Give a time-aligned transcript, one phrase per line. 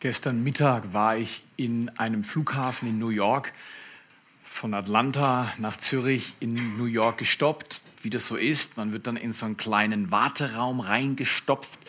[0.00, 3.52] Gestern Mittag war ich in einem Flughafen in New York,
[4.44, 8.76] von Atlanta nach Zürich in New York gestoppt, wie das so ist.
[8.76, 11.80] Man wird dann in so einen kleinen Warteraum reingestopft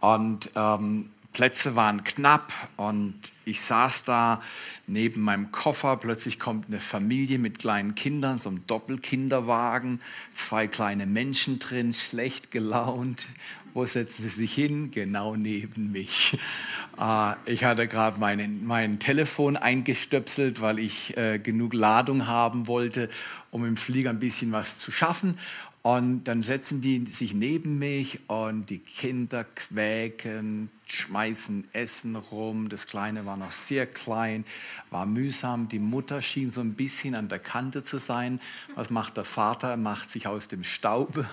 [0.00, 4.42] und ähm, Plätze waren knapp und ich saß da
[4.86, 5.96] neben meinem Koffer.
[5.96, 10.00] Plötzlich kommt eine Familie mit kleinen Kindern, so einem Doppelkinderwagen,
[10.34, 13.24] zwei kleine Menschen drin, schlecht gelaunt.
[13.74, 14.90] Wo setzen sie sich hin?
[14.90, 16.38] Genau neben mich.
[17.00, 23.08] Äh, ich hatte gerade mein, mein Telefon eingestöpselt, weil ich äh, genug Ladung haben wollte,
[23.50, 25.38] um im Flieger ein bisschen was zu schaffen.
[25.82, 32.68] Und dann setzen die sich neben mich und die Kinder quäken, schmeißen Essen rum.
[32.68, 34.44] Das Kleine war noch sehr klein,
[34.90, 35.68] war mühsam.
[35.68, 38.40] Die Mutter schien so ein bisschen an der Kante zu sein.
[38.76, 39.70] Was macht der Vater?
[39.70, 41.24] Er macht sich aus dem Staub,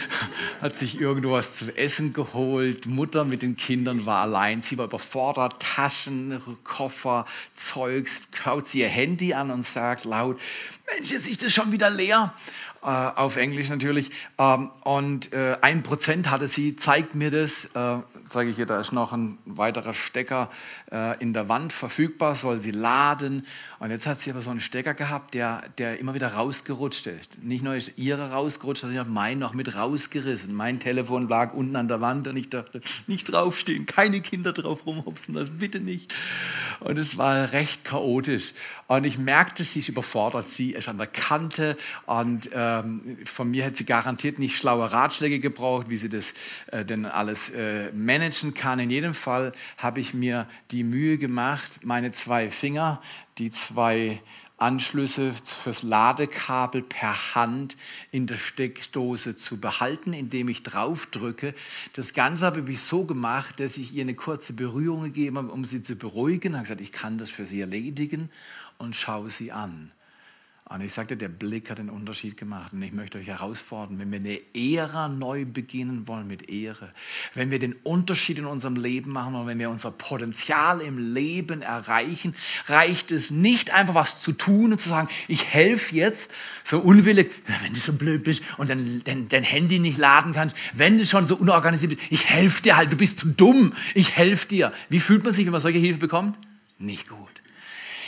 [0.60, 2.86] hat sich irgendwo was zu essen geholt.
[2.86, 4.62] Mutter mit den Kindern war allein.
[4.62, 5.62] Sie war überfordert.
[5.62, 8.22] Taschen, Koffer, Zeugs.
[8.32, 10.40] Schaut sie ihr Handy an und sagt laut:
[10.92, 12.34] Mensch, jetzt ist das schon wieder leer.
[12.82, 14.10] Äh, auf Englisch natürlich.
[14.38, 17.70] Ähm, und äh, ein Prozent hatte sie, zeigt mir das,
[18.32, 20.50] sage ich hier, da ist noch ein weiterer Stecker
[20.90, 23.46] äh, in der Wand verfügbar, soll sie laden.
[23.78, 27.42] Und jetzt hat sie aber so einen Stecker gehabt, der, der immer wieder rausgerutscht ist.
[27.42, 30.54] Nicht nur ist ihre rausgerutscht, sondern ich habe meinen noch mit rausgerissen.
[30.54, 34.86] Mein Telefon lag unten an der Wand und ich dachte, nicht draufstehen, keine Kinder drauf
[34.86, 36.14] rumhopsen, das bitte nicht.
[36.80, 38.52] Und es war recht chaotisch.
[38.88, 43.64] Und ich merkte, sie ist überfordert, sie ist an der Kante und ähm, von mir
[43.64, 46.34] hätte sie garantiert nicht schlaue Ratschläge gebraucht, wie sie das
[46.66, 48.21] äh, denn alles äh, managen
[48.54, 48.78] kann.
[48.78, 53.02] In jedem Fall habe ich mir die Mühe gemacht, meine zwei Finger,
[53.38, 54.20] die zwei
[54.62, 57.76] Anschlüsse fürs Ladekabel per Hand
[58.12, 61.54] in der Steckdose zu behalten, indem ich draufdrücke.
[61.94, 65.64] Das Ganze habe ich so gemacht, dass ich ihr eine kurze Berührung gegeben habe, um
[65.64, 66.52] sie zu beruhigen.
[66.52, 68.30] Ich habe gesagt, ich kann das für sie erledigen
[68.78, 69.90] und schaue sie an.
[70.64, 72.72] Und ich sagte, der Blick hat den Unterschied gemacht.
[72.72, 76.94] Und ich möchte euch herausfordern, wenn wir eine Ära neu beginnen wollen mit Ehre,
[77.34, 81.60] wenn wir den Unterschied in unserem Leben machen und wenn wir unser Potenzial im Leben
[81.60, 82.34] erreichen,
[82.66, 86.32] reicht es nicht einfach was zu tun und zu sagen, ich helfe jetzt
[86.64, 87.30] so unwillig,
[87.62, 91.04] wenn du schon blöd bist und dann dein, dein Handy nicht laden kannst, wenn du
[91.04, 94.72] schon so unorganisiert bist, ich helfe dir halt, du bist zu dumm, ich helfe dir.
[94.88, 96.38] Wie fühlt man sich, wenn man solche Hilfe bekommt?
[96.78, 97.31] Nicht gut.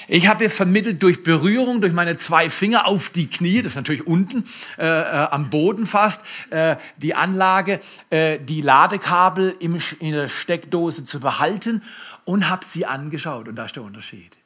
[0.08, 3.76] Ich habe ihr vermittelt durch Berührung, durch meine zwei Finger auf die Knie, das ist
[3.76, 4.44] natürlich unten
[4.78, 11.06] äh, äh, am Boden fast, äh, die Anlage, äh, die Ladekabel im, in der Steckdose
[11.06, 11.82] zu behalten
[12.24, 13.48] und habe sie angeschaut.
[13.48, 14.36] Und da ist der Unterschied.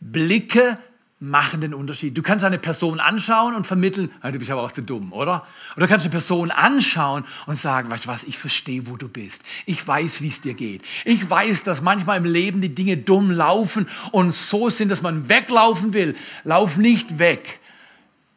[0.00, 0.78] Blicke
[1.20, 2.16] machen den Unterschied.
[2.16, 5.44] Du kannst eine Person anschauen und vermitteln, du bist aber auch zu dumm, oder?
[5.76, 9.42] Oder kannst eine Person anschauen und sagen, weißt du was, ich verstehe, wo du bist.
[9.66, 10.82] Ich weiß, wie es dir geht.
[11.04, 15.28] Ich weiß, dass manchmal im Leben die Dinge dumm laufen und so sind, dass man
[15.28, 16.14] weglaufen will.
[16.44, 17.60] Lauf nicht weg.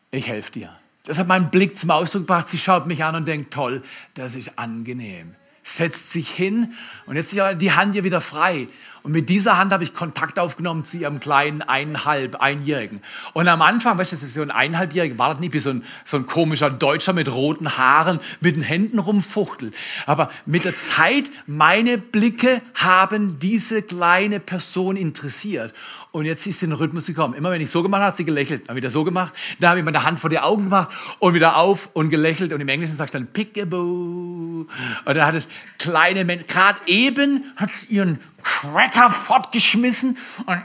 [0.09, 0.75] Ich helfe dir.
[1.05, 2.49] Das hat meinen Blick zum Ausdruck gebracht.
[2.49, 3.83] Sie schaut mich an und denkt, toll,
[4.13, 6.73] das ist angenehm setzt sich hin
[7.05, 8.67] und jetzt ist die Hand hier wieder frei.
[9.03, 13.01] Und mit dieser Hand habe ich Kontakt aufgenommen zu ihrem kleinen eineinhalb, einjährigen.
[13.33, 16.17] Und am Anfang, weißt du, so ein eineinhalbjähriger war das nicht wie so ein, so
[16.17, 19.73] ein komischer Deutscher mit roten Haaren, mit den Händen rumfuchtelt.
[20.05, 25.73] Aber mit der Zeit, meine Blicke haben diese kleine Person interessiert.
[26.11, 27.35] Und jetzt ist sie in den Rhythmus gekommen.
[27.35, 28.67] Immer wenn ich so gemacht habe, hat sie gelächelt.
[28.67, 29.33] Dann wieder so gemacht.
[29.59, 32.51] Dann habe ich meine Hand vor die Augen gemacht und wieder auf und gelächelt.
[32.51, 34.67] Und im Englischen sagt dann Pickaboo.
[34.67, 34.67] Und
[35.05, 40.61] dann hat es kleine Menschen, gerade eben hat sie ihren Cracker fortgeschmissen und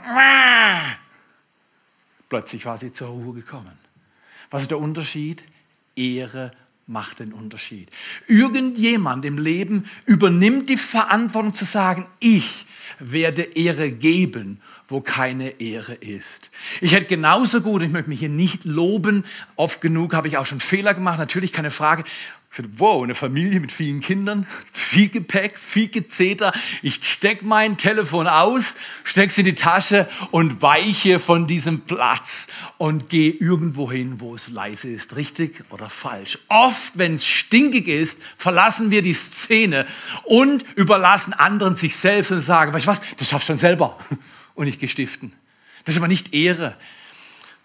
[2.29, 3.71] plötzlich war sie zur Ruhe gekommen.
[4.49, 5.43] Was ist der Unterschied?
[5.95, 6.51] Ehre
[6.87, 7.89] macht den Unterschied.
[8.27, 12.65] Irgendjemand im Leben übernimmt die Verantwortung zu sagen, ich
[12.99, 16.49] werde Ehre geben wo keine Ehre ist.
[16.79, 20.45] Ich hätte genauso gut, ich möchte mich hier nicht loben, oft genug habe ich auch
[20.45, 22.03] schon Fehler gemacht, natürlich keine Frage.
[22.77, 26.53] Wow, eine Familie mit vielen Kindern, viel Gepäck, viel Gezeter.
[26.81, 32.47] Ich steck mein Telefon aus, steck's in die Tasche und weiche von diesem Platz
[32.77, 35.15] und gehe irgendwo hin, wo es leise ist.
[35.17, 36.39] Richtig oder falsch?
[36.47, 39.85] Oft, wenn es stinkig ist, verlassen wir die Szene
[40.23, 43.99] und überlassen anderen sich selbst und sagen, weißt du was, das schaffst du schon selber
[44.55, 45.31] und nicht gestiften.
[45.85, 46.75] Das ist aber nicht Ehre.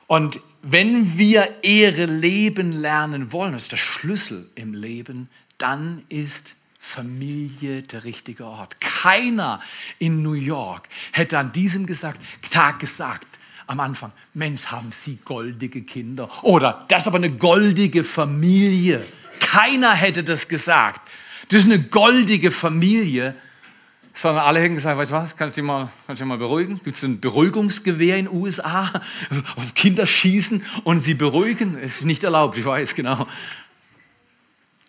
[0.06, 5.28] Und wenn wir Ehre leben lernen wollen, das ist der Schlüssel im Leben,
[5.58, 8.80] dann ist Familie der richtige Ort.
[8.80, 9.60] Keiner
[9.98, 12.20] in New York hätte an diesem gesagt,
[12.50, 13.26] Tag gesagt,
[13.66, 16.28] am Anfang, Mensch, haben Sie goldige Kinder.
[16.42, 19.04] Oder das ist aber eine goldige Familie.
[19.40, 21.08] Keiner hätte das gesagt.
[21.48, 23.34] Das ist eine goldige Familie.
[24.14, 26.80] Sondern alle hätten gesagt, weißt du was, kannst du dich mal, kannst du mal beruhigen?
[26.82, 28.92] Gibt es ein Beruhigungsgewehr in den USA,
[29.56, 31.78] auf Kinder schießen und sie beruhigen?
[31.78, 33.26] Ist nicht erlaubt, ich weiß, genau.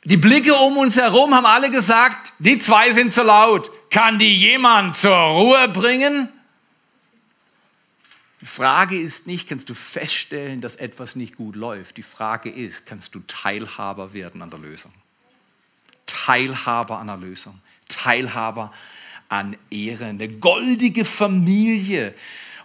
[0.05, 3.71] Die Blicke um uns herum haben alle gesagt, die zwei sind zu laut.
[3.89, 6.27] Kann die jemand zur Ruhe bringen?
[8.41, 11.95] Die Frage ist nicht, kannst du feststellen, dass etwas nicht gut läuft.
[11.95, 14.91] Die Frage ist, kannst du Teilhaber werden an der Lösung?
[16.05, 17.61] Teilhaber an der Lösung.
[17.87, 18.73] Teilhaber
[19.29, 20.05] an Ehre.
[20.05, 22.13] Eine goldige Familie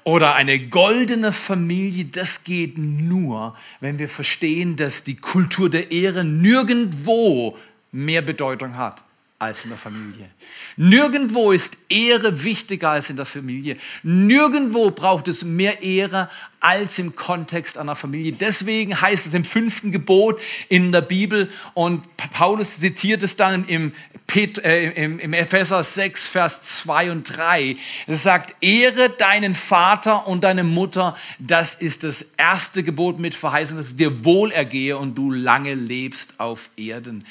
[0.05, 6.25] oder eine goldene Familie, das geht nur, wenn wir verstehen, dass die Kultur der Ehre
[6.25, 7.59] nirgendwo
[7.93, 9.03] mehr Bedeutung hat
[9.41, 10.29] als in der Familie.
[10.77, 13.77] Nirgendwo ist Ehre wichtiger als in der Familie.
[14.03, 18.33] Nirgendwo braucht es mehr Ehre als im Kontext einer Familie.
[18.33, 23.93] Deswegen heißt es im fünften Gebot in der Bibel und Paulus zitiert es dann im,
[24.27, 27.77] Pet, äh, im, im Epheser 6, Vers 2 und 3.
[28.09, 31.17] Es sagt, ehre deinen Vater und deine Mutter.
[31.39, 36.41] Das ist das erste Gebot mit Verheißung, dass es dir wohlergehe und du lange lebst
[36.41, 37.25] auf Erden.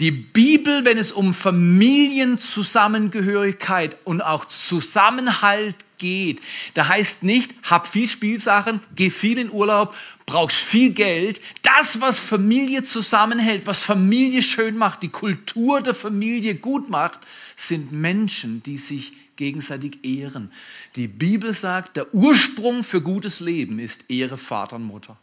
[0.00, 6.40] Die Bibel, wenn es um Familienzusammengehörigkeit und auch Zusammenhalt geht,
[6.74, 9.94] da heißt nicht, hab viel Spielsachen, geh viel in Urlaub,
[10.26, 11.40] brauchst viel Geld.
[11.62, 17.20] Das, was Familie zusammenhält, was Familie schön macht, die Kultur der Familie gut macht,
[17.54, 20.50] sind Menschen, die sich gegenseitig ehren.
[20.96, 25.16] Die Bibel sagt, der Ursprung für gutes Leben ist Ehre Vater und Mutter.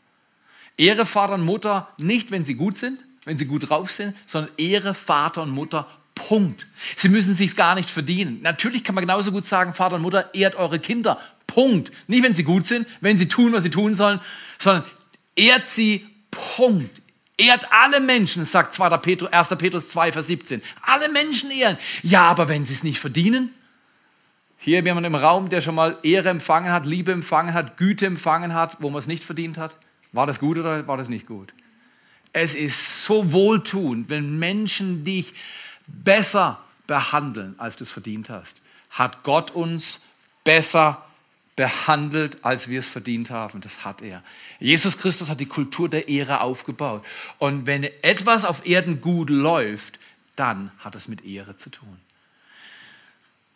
[0.77, 4.51] Ehre Vater und Mutter nicht, wenn sie gut sind, wenn sie gut drauf sind, sondern
[4.57, 5.87] Ehre Vater und Mutter.
[6.15, 6.67] Punkt.
[6.95, 8.39] Sie müssen sich gar nicht verdienen.
[8.41, 11.19] Natürlich kann man genauso gut sagen, Vater und Mutter, ehrt eure Kinder.
[11.47, 11.91] Punkt.
[12.07, 14.19] Nicht, wenn sie gut sind, wenn sie tun, was sie tun sollen,
[14.59, 14.83] sondern
[15.35, 16.07] ehrt sie.
[16.29, 17.01] Punkt.
[17.37, 18.89] Ehrt alle Menschen, sagt 2.
[18.97, 19.49] Petrus, 1.
[19.57, 20.61] Petrus 2, Vers 17.
[20.83, 21.77] Alle Menschen ehren.
[22.03, 23.53] Ja, aber wenn sie es nicht verdienen,
[24.57, 28.53] hier jemand im Raum, der schon mal Ehre empfangen hat, Liebe empfangen hat, Güte empfangen
[28.53, 29.75] hat, wo man es nicht verdient hat.
[30.11, 31.51] War das gut oder war das nicht gut?
[32.33, 35.33] Es ist so wohltuend, wenn Menschen dich
[35.87, 38.61] besser behandeln, als du es verdient hast.
[38.89, 40.05] Hat Gott uns
[40.43, 41.05] besser
[41.55, 43.61] behandelt, als wir es verdient haben.
[43.61, 44.23] Das hat er.
[44.59, 47.05] Jesus Christus hat die Kultur der Ehre aufgebaut.
[47.37, 49.99] Und wenn etwas auf Erden gut läuft,
[50.35, 51.99] dann hat es mit Ehre zu tun.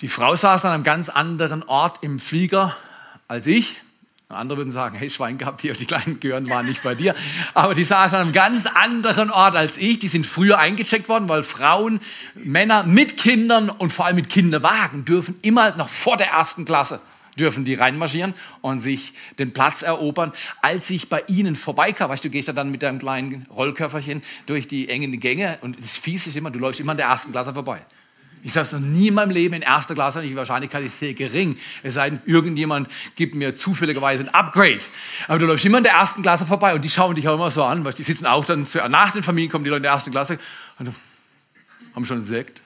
[0.01, 2.75] Die Frau saß an einem ganz anderen Ort im Flieger
[3.27, 3.81] als ich.
[4.30, 7.13] Andere würden sagen, hey, Schwein gehabt hier, die kleinen Gören waren nicht bei dir.
[7.54, 10.00] Aber die saßen an einem ganz anderen Ort als ich.
[10.00, 12.00] Die sind früher eingecheckt worden, weil Frauen,
[12.33, 17.01] Männer mit Kindern und vor allem mit Kinderwagen dürfen immer noch vor der ersten Klasse
[17.38, 20.31] dürfen die reinmarschieren und sich den Platz erobern.
[20.62, 24.69] Als ich bei ihnen vorbeikam, weißt du, gehst ja dann mit deinem kleinen Rollköfferchen durch
[24.69, 27.54] die engen Gänge und das Fies ist immer, du läufst immer an der ersten Klasse
[27.54, 27.86] vorbei.
[28.46, 31.16] Ich saß noch nie in meinem Leben in erster Klasse und die Wahrscheinlichkeit ist sehr
[31.16, 31.58] gering.
[31.82, 34.82] Es sei denn, irgendjemand gibt mir zufälligerweise ein Upgrade.
[35.28, 37.50] Aber du läufst immer in der ersten Klasse vorbei und die schauen dich auch immer
[37.50, 39.94] so an, weil die sitzen auch dann, nach den Familien kommen die Leute in der
[39.94, 40.38] ersten Klasse
[40.78, 40.94] und
[41.96, 42.62] haben schon einen Sekt.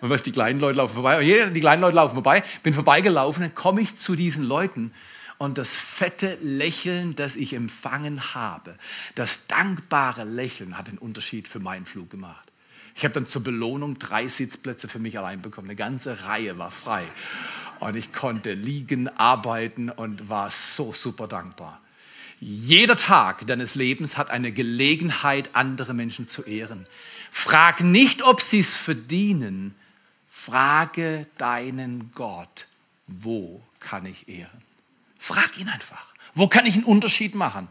[0.00, 1.18] Und was die kleinen Leute laufen vorbei.
[1.18, 2.44] Und die kleinen Leute laufen vorbei.
[2.62, 4.92] Bin vorbeigelaufen, dann komme ich zu diesen Leuten
[5.38, 8.76] und das fette Lächeln, das ich empfangen habe,
[9.16, 12.47] das dankbare Lächeln hat den Unterschied für meinen Flug gemacht.
[12.98, 15.68] Ich habe dann zur Belohnung drei Sitzplätze für mich allein bekommen.
[15.68, 17.06] Eine ganze Reihe war frei.
[17.78, 21.80] Und ich konnte liegen, arbeiten und war so super dankbar.
[22.40, 26.88] Jeder Tag deines Lebens hat eine Gelegenheit, andere Menschen zu ehren.
[27.30, 29.76] Frag nicht, ob sie es verdienen.
[30.26, 32.66] Frage deinen Gott,
[33.06, 34.60] wo kann ich ehren?
[35.20, 36.07] Frag ihn einfach.
[36.34, 37.68] Wo kann ich einen Unterschied machen?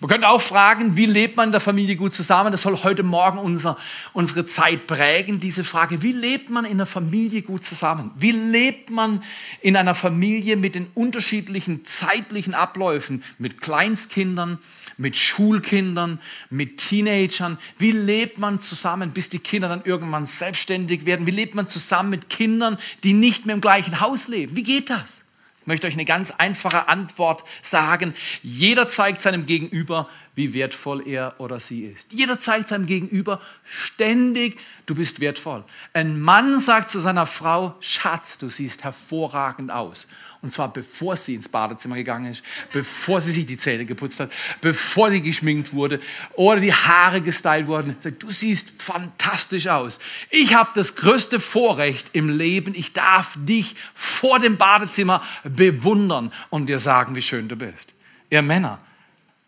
[0.00, 2.52] Man könnte auch fragen, wie lebt man in der Familie gut zusammen?
[2.52, 3.76] Das soll heute Morgen unser,
[4.12, 6.02] unsere Zeit prägen, diese Frage.
[6.02, 8.12] Wie lebt man in der Familie gut zusammen?
[8.16, 9.22] Wie lebt man
[9.60, 14.58] in einer Familie mit den unterschiedlichen zeitlichen Abläufen, mit Kleinstkindern,
[14.96, 17.58] mit Schulkindern, mit Teenagern?
[17.78, 21.26] Wie lebt man zusammen, bis die Kinder dann irgendwann selbstständig werden?
[21.26, 24.54] Wie lebt man zusammen mit Kindern, die nicht mehr im gleichen Haus leben?
[24.54, 25.24] Wie geht das?
[25.68, 28.14] Möchte euch eine ganz einfache Antwort sagen.
[28.42, 32.12] Jeder zeigt seinem Gegenüber, wie wertvoll er oder sie ist.
[32.12, 35.62] Jeder zeigt seinem Gegenüber ständig, du bist wertvoll.
[35.92, 40.08] Ein Mann sagt zu seiner Frau, Schatz, du siehst hervorragend aus.
[40.40, 44.30] Und zwar bevor sie ins Badezimmer gegangen ist, bevor sie sich die Zähne geputzt hat,
[44.60, 46.00] bevor sie geschminkt wurde
[46.34, 47.96] oder die Haare gestylt wurden.
[48.20, 49.98] Du siehst fantastisch aus.
[50.30, 52.74] Ich habe das größte Vorrecht im Leben.
[52.76, 57.92] Ich darf dich vor dem Badezimmer bewundern und dir sagen, wie schön du bist.
[58.30, 58.80] Ihr Männer,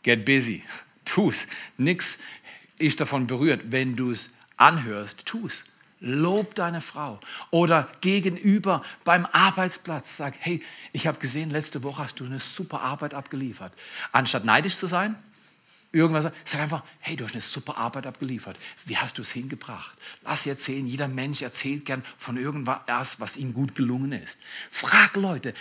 [0.03, 0.65] get busy.
[1.05, 1.47] Tu's.
[1.77, 2.19] Nix
[2.79, 3.63] ist davon berührt.
[3.71, 5.65] Wenn du es anhörst, tu's.
[6.01, 7.21] Lob deine Frau.
[7.51, 12.81] Oder gegenüber beim Arbeitsplatz sag, hey, ich habe gesehen, letzte Woche hast du eine super
[12.81, 13.73] Arbeit abgeliefert.
[14.11, 15.15] Anstatt neidisch zu sein,
[15.93, 18.57] irgendwas, sag einfach, hey, du hast eine super Arbeit abgeliefert.
[18.87, 19.95] Wie hast du es hingebracht?
[20.25, 20.87] Lass sie erzählen.
[20.87, 24.39] Jeder Mensch erzählt gern von irgendwas, was ihm gut gelungen ist.
[24.71, 25.53] Frag Leute,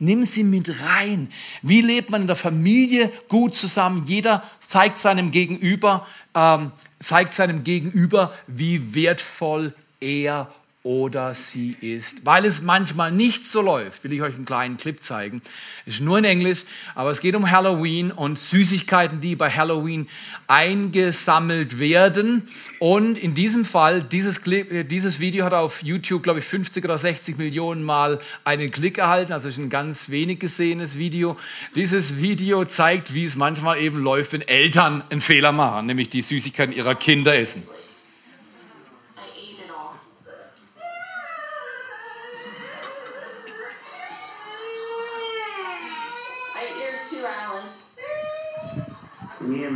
[0.00, 1.30] nimm sie mit rein.
[1.62, 4.04] Wie lebt man in der Familie gut zusammen?
[4.06, 10.48] Jeder zeigt seinem Gegenüber, ähm, zeigt seinem Gegenüber, wie wertvoll er
[10.86, 12.24] oder sie ist.
[12.24, 15.42] Weil es manchmal nicht so läuft, will ich euch einen kleinen Clip zeigen.
[15.84, 16.62] Ist nur in Englisch,
[16.94, 20.06] aber es geht um Halloween und Süßigkeiten, die bei Halloween
[20.46, 22.44] eingesammelt werden.
[22.78, 26.84] Und in diesem Fall, dieses, Clip, äh, dieses Video hat auf YouTube, glaube ich, 50
[26.84, 29.32] oder 60 Millionen Mal einen Klick erhalten.
[29.32, 31.36] Also ist ein ganz wenig gesehenes Video.
[31.74, 36.22] Dieses Video zeigt, wie es manchmal eben läuft, wenn Eltern einen Fehler machen, nämlich die
[36.22, 37.64] Süßigkeiten ihrer Kinder essen.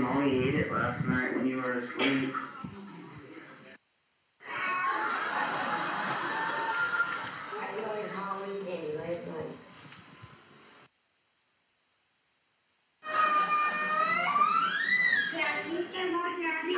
[0.01, 2.35] Me and Mommy ate it last night when you were asleep.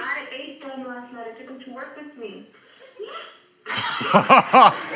[0.04, 1.28] I ate them last night.
[1.28, 2.48] I took them to work with me.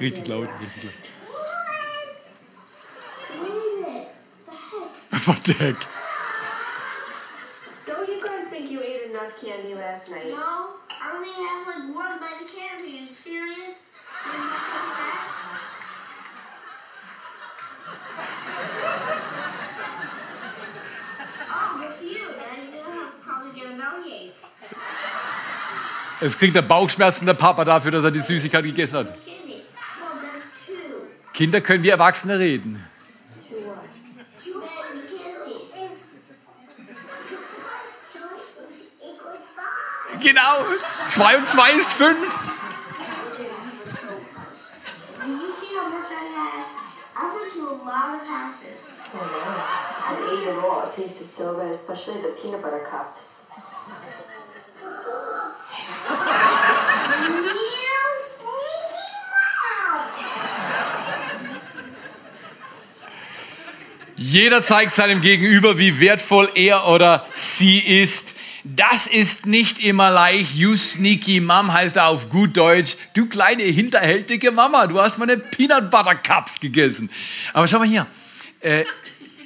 [0.00, 0.94] richtig laut, richtig laut.
[5.26, 5.91] What the heck?
[26.22, 29.12] Jetzt kriegt er Bauchschmerzen der Papa dafür, dass er die Süßigkeit gegessen hat.
[31.34, 32.86] Kinder können wie Erwachsene reden.
[40.20, 40.64] Genau,
[41.08, 42.32] zwei und zwei ist fünf.
[50.04, 50.86] I've eaten them all.
[50.86, 53.50] It tasted so good, especially the peanut butter cups.
[64.16, 68.34] Jeder zeigt seinem Gegenüber, wie wertvoll er oder sie ist.
[68.64, 70.54] Das ist nicht immer leicht.
[70.54, 72.96] You sneaky mom heißt auf gut Deutsch.
[73.14, 77.10] Du kleine hinterhältige Mama, du hast meine Peanut Butter Cups gegessen.
[77.52, 78.06] Aber schau mal hier.
[78.60, 78.84] Äh,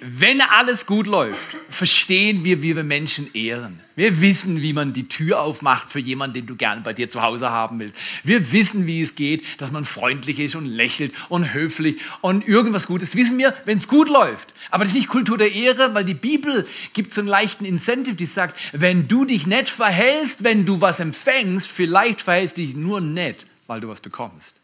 [0.02, 3.80] wenn alles gut läuft, verstehen wir, wie wir Menschen ehren.
[3.96, 7.22] Wir wissen, wie man die Tür aufmacht für jemanden, den du gerne bei dir zu
[7.22, 7.96] Hause haben willst.
[8.24, 12.86] Wir wissen, wie es geht, dass man freundlich ist und lächelt und höflich und irgendwas
[12.86, 13.16] Gutes.
[13.16, 14.52] Wissen wir, wenn es gut läuft.
[14.70, 18.16] Aber das ist nicht Kultur der Ehre, weil die Bibel gibt so einen leichten Incentive,
[18.16, 22.76] die sagt, wenn du dich nett verhältst, wenn du was empfängst, vielleicht verhältst du dich
[22.76, 24.56] nur nett, weil du was bekommst.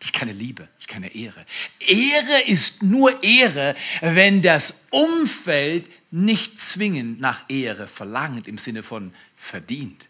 [0.00, 1.44] Das ist keine Liebe, das ist keine Ehre.
[1.78, 9.12] Ehre ist nur Ehre, wenn das Umfeld nicht zwingend nach Ehre verlangt im Sinne von
[9.36, 10.08] verdient.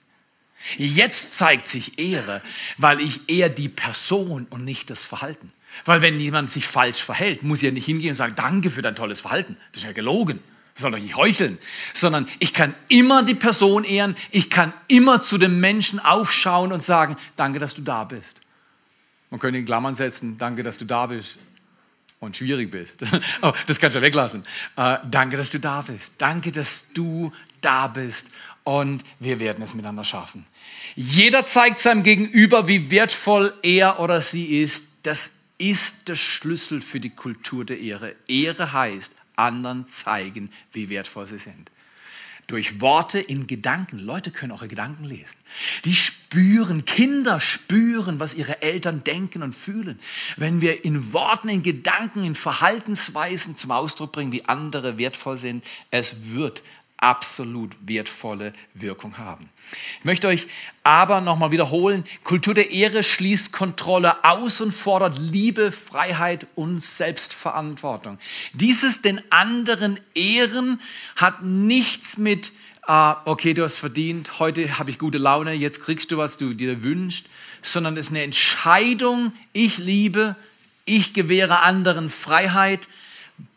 [0.76, 2.42] Jetzt zeigt sich Ehre,
[2.76, 5.52] weil ich eher die Person und nicht das Verhalten.
[5.84, 8.82] Weil wenn jemand sich falsch verhält, muss ich ja nicht hingehen und sagen, danke für
[8.82, 9.56] dein tolles Verhalten.
[9.72, 10.40] Das ist ja gelogen.
[10.74, 11.58] Das soll doch nicht heucheln.
[11.94, 14.16] Sondern ich kann immer die Person ehren.
[14.30, 18.36] Ich kann immer zu dem Menschen aufschauen und sagen, danke, dass du da bist.
[19.30, 21.38] Man könnte in Klammern setzen, danke, dass du da bist
[22.20, 23.02] und schwierig bist.
[23.42, 24.44] oh, das kannst du weglassen.
[24.76, 26.14] Äh, danke, dass du da bist.
[26.18, 28.30] Danke, dass du da bist.
[28.62, 30.46] Und wir werden es miteinander schaffen.
[30.94, 34.84] Jeder zeigt seinem Gegenüber, wie wertvoll er oder sie ist.
[35.02, 38.14] Das ist der Schlüssel für die Kultur der Ehre.
[38.28, 41.70] Ehre heißt, anderen zeigen, wie wertvoll sie sind
[42.50, 43.98] durch Worte in Gedanken.
[43.98, 45.36] Leute können eure Gedanken lesen.
[45.84, 45.94] Die
[46.30, 49.98] spüren, Kinder spüren, was ihre Eltern denken und fühlen.
[50.36, 55.64] Wenn wir in Worten, in Gedanken, in Verhaltensweisen zum Ausdruck bringen, wie andere wertvoll sind,
[55.90, 56.62] es wird
[56.98, 59.48] absolut wertvolle Wirkung haben.
[59.98, 60.46] Ich möchte euch
[60.84, 68.18] aber nochmal wiederholen, Kultur der Ehre schließt Kontrolle aus und fordert Liebe, Freiheit und Selbstverantwortung.
[68.52, 70.80] Dieses den anderen Ehren
[71.16, 76.10] hat nichts mit, ah, okay, du hast verdient, heute habe ich gute Laune, jetzt kriegst
[76.10, 77.26] du, was du dir wünschst,
[77.62, 80.36] sondern es ist eine Entscheidung, ich liebe,
[80.84, 82.88] ich gewähre anderen Freiheit,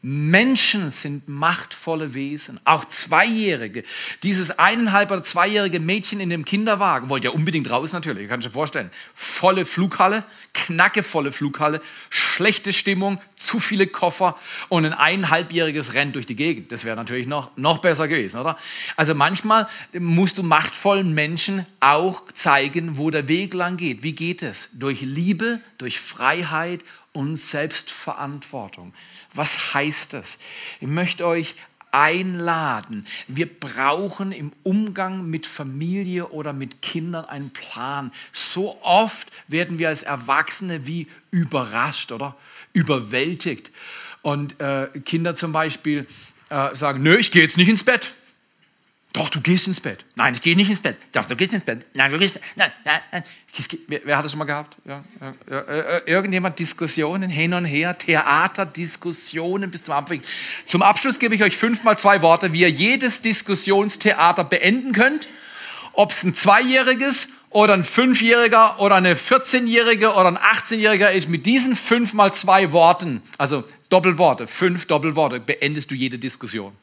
[0.01, 3.85] Menschen sind machtvolle Wesen, auch Zweijährige.
[4.21, 8.45] Dieses eineinhalb oder zweijährige Mädchen in dem Kinderwagen wollte ja unbedingt raus natürlich, kann ich
[8.45, 8.91] dir vorstellen.
[9.15, 14.37] Volle Flughalle, knackevolle Flughalle, schlechte Stimmung, zu viele Koffer
[14.67, 16.71] und ein eineinhalbjähriges rennt durch die Gegend.
[16.71, 18.57] Das wäre natürlich noch, noch besser gewesen, oder?
[18.97, 24.03] Also manchmal musst du machtvollen Menschen auch zeigen, wo der Weg lang geht.
[24.03, 24.71] Wie geht es?
[24.73, 26.81] Durch Liebe, durch Freiheit
[27.13, 28.91] und Selbstverantwortung.
[29.33, 30.39] Was heißt das?
[30.79, 31.55] Ich möchte euch
[31.93, 33.05] einladen.
[33.27, 38.11] Wir brauchen im Umgang mit Familie oder mit Kindern einen Plan.
[38.31, 42.35] So oft werden wir als Erwachsene wie überrascht oder
[42.73, 43.71] überwältigt.
[44.23, 46.07] Und äh, Kinder zum Beispiel
[46.49, 48.11] äh, sagen, nö, ich gehe jetzt nicht ins Bett.
[49.13, 50.03] Doch, du gehst ins Bett.
[50.15, 50.97] Nein, ich gehe nicht ins Bett.
[51.11, 51.85] Doch, du gehst ins Bett.
[51.93, 52.39] Nein, du gehst.
[52.55, 53.23] Nein, nein, nein.
[53.87, 54.75] Wer, wer hat das schon mal gehabt?
[54.85, 60.27] Ja, ja, ja, irgendjemand Diskussionen hin und her, Theaterdiskussionen bis zum Abwinken.
[60.65, 65.27] Zum Abschluss gebe ich euch fünfmal zwei Worte, wie ihr jedes Diskussionstheater beenden könnt.
[65.91, 71.45] Ob es ein Zweijähriges oder ein Fünfjähriger oder eine 14-Jährige oder ein 18-Jähriger ist, mit
[71.45, 76.75] diesen fünfmal zwei Worten, also Doppelworte, fünf Doppelworte, beendest du jede Diskussion.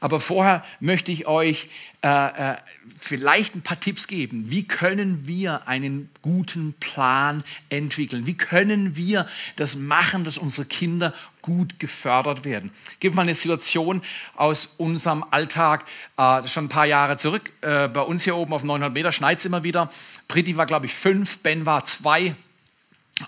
[0.00, 1.68] Aber vorher möchte ich euch
[2.02, 2.56] äh, äh,
[2.98, 4.50] vielleicht ein paar Tipps geben.
[4.50, 8.26] Wie können wir einen guten Plan entwickeln?
[8.26, 9.26] Wie können wir
[9.56, 11.12] das machen, dass unsere Kinder
[11.42, 12.70] gut gefördert werden?
[12.92, 14.02] Ich gebe mal eine Situation
[14.36, 15.84] aus unserem Alltag,
[16.16, 17.50] äh, schon ein paar Jahre zurück.
[17.62, 19.90] Äh, bei uns hier oben auf 900 Meter schneit es immer wieder.
[20.28, 22.36] Britti war, glaube ich, fünf, Ben war zwei.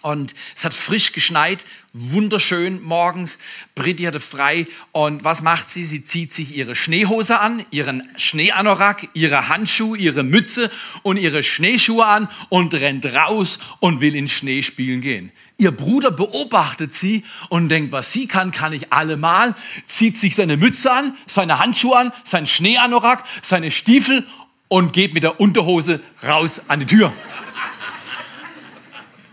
[0.02, 1.64] Und es hat frisch geschneit,
[1.94, 3.38] wunderschön morgens.
[3.74, 4.66] Britti hatte frei.
[4.92, 5.84] Und was macht sie?
[5.84, 10.70] Sie zieht sich ihre Schneehose an, ihren Schneeanorak, ihre Handschuhe, ihre Mütze
[11.02, 15.32] und ihre Schneeschuhe an und rennt raus und will in Schnee spielen gehen.
[15.56, 19.54] Ihr Bruder beobachtet sie und denkt, was sie kann, kann ich allemal.
[19.86, 24.26] Zieht sich seine Mütze an, seine Handschuhe an, sein Schneeanorak, seine Stiefel
[24.68, 27.12] und geht mit der Unterhose raus an die Tür.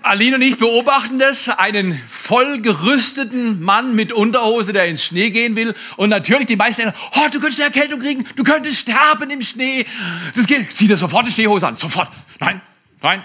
[0.06, 5.74] Aline und ich beobachten das, einen vollgerüsteten Mann mit Unterhose, der ins Schnee gehen will.
[5.98, 9.42] Und natürlich die meisten sagen, oh, du könntest eine Erkältung kriegen, du könntest sterben im
[9.42, 9.86] Schnee.
[10.36, 10.72] Das geht.
[10.72, 12.10] Zieh dir sofort die Schneehose an, sofort.
[12.40, 12.62] Nein,
[13.02, 13.24] nein,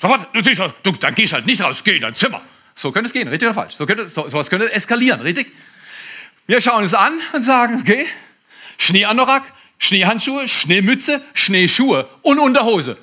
[0.00, 0.26] sofort.
[0.34, 0.40] Du,
[0.82, 2.42] du, dann gehst halt nicht raus, geh in dein Zimmer.
[2.74, 3.76] So könnte es gehen, richtig oder falsch?
[3.76, 5.52] So könnte, so, sowas könnte eskalieren, richtig?
[6.46, 8.06] Wir schauen es an und sagen, okay,
[8.78, 9.44] Schneeanorak,
[9.78, 12.96] Schneehandschuhe, Schneemütze, Schneeschuhe und Unterhose.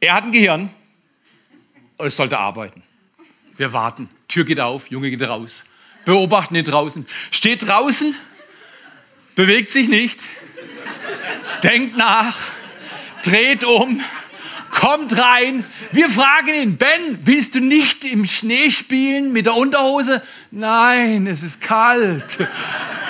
[0.00, 0.70] Er hat ein Gehirn,
[1.98, 2.82] es sollte arbeiten.
[3.56, 4.08] Wir warten.
[4.28, 5.64] Tür geht auf, Junge geht raus.
[6.04, 7.06] Beobachten ihn draußen.
[7.30, 8.14] Steht draußen,
[9.34, 10.22] bewegt sich nicht,
[11.62, 12.36] denkt nach,
[13.24, 14.00] dreht um,
[14.70, 15.64] kommt rein.
[15.92, 20.22] Wir fragen ihn, Ben, willst du nicht im Schnee spielen mit der Unterhose?
[20.50, 22.38] Nein, es ist kalt.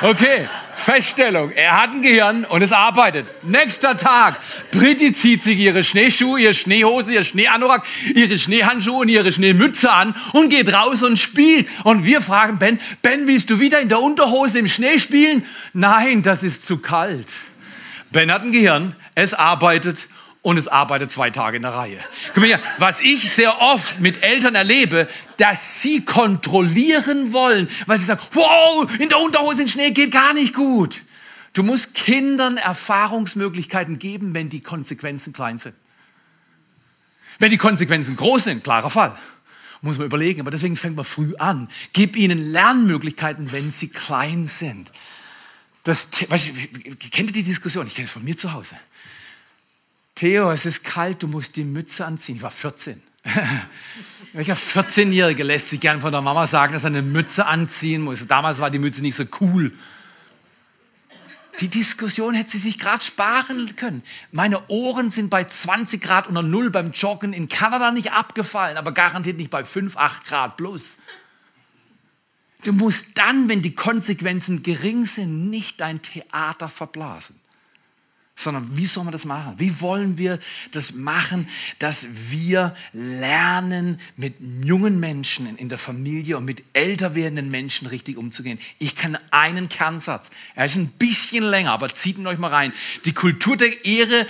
[0.00, 3.32] Okay, Feststellung, er hat ein Gehirn und es arbeitet.
[3.42, 4.38] Nächster Tag,
[4.72, 7.82] Britti zieht sich ihre Schneeschuhe, ihre Schneehose, ihr Schneeanorak,
[8.14, 11.66] ihre Schneehandschuhe und ihre Schneemütze an und geht raus und spielt.
[11.84, 15.46] Und wir fragen Ben, Ben, willst du wieder in der Unterhose im Schnee spielen?
[15.72, 17.32] Nein, das ist zu kalt.
[18.10, 20.06] Ben hat ein Gehirn, es arbeitet
[20.46, 21.98] und es arbeitet zwei Tage in der Reihe.
[22.28, 27.98] Guck mal hier, was ich sehr oft mit Eltern erlebe, dass sie kontrollieren wollen, weil
[27.98, 31.02] sie sagen, wow, in der Unterhose in Schnee geht gar nicht gut.
[31.52, 35.74] Du musst Kindern Erfahrungsmöglichkeiten geben, wenn die Konsequenzen klein sind.
[37.40, 39.18] Wenn die Konsequenzen groß sind, klarer Fall.
[39.82, 41.68] Muss man überlegen, aber deswegen fängt man früh an.
[41.92, 44.92] Gib ihnen Lernmöglichkeiten, wenn sie klein sind.
[45.82, 46.52] Das, weißt,
[47.10, 47.88] kennt ihr die Diskussion?
[47.88, 48.76] Ich kenne es von mir zu Hause.
[50.16, 52.36] Theo, es ist kalt, du musst die Mütze anziehen.
[52.36, 53.00] Ich war 14.
[54.32, 58.26] Welcher 14-Jährige lässt sich gern von der Mama sagen, dass er eine Mütze anziehen muss?
[58.26, 59.72] Damals war die Mütze nicht so cool.
[61.60, 64.02] Die Diskussion hätte sie sich gerade sparen können.
[64.32, 68.92] Meine Ohren sind bei 20 Grad unter Null beim Joggen in Kanada nicht abgefallen, aber
[68.92, 70.98] garantiert nicht bei 5, 8 Grad plus.
[72.64, 77.38] Du musst dann, wenn die Konsequenzen gering sind, nicht dein Theater verblasen.
[78.36, 79.54] Sondern wie soll man das machen?
[79.56, 80.38] Wie wollen wir
[80.70, 87.50] das machen, dass wir lernen, mit jungen Menschen in der Familie und mit älter werdenden
[87.50, 88.58] Menschen richtig umzugehen?
[88.78, 90.30] Ich kann einen Kernsatz.
[90.54, 92.74] Er ist ein bisschen länger, aber zieht ihn euch mal rein.
[93.06, 94.26] Die Kultur der Ehre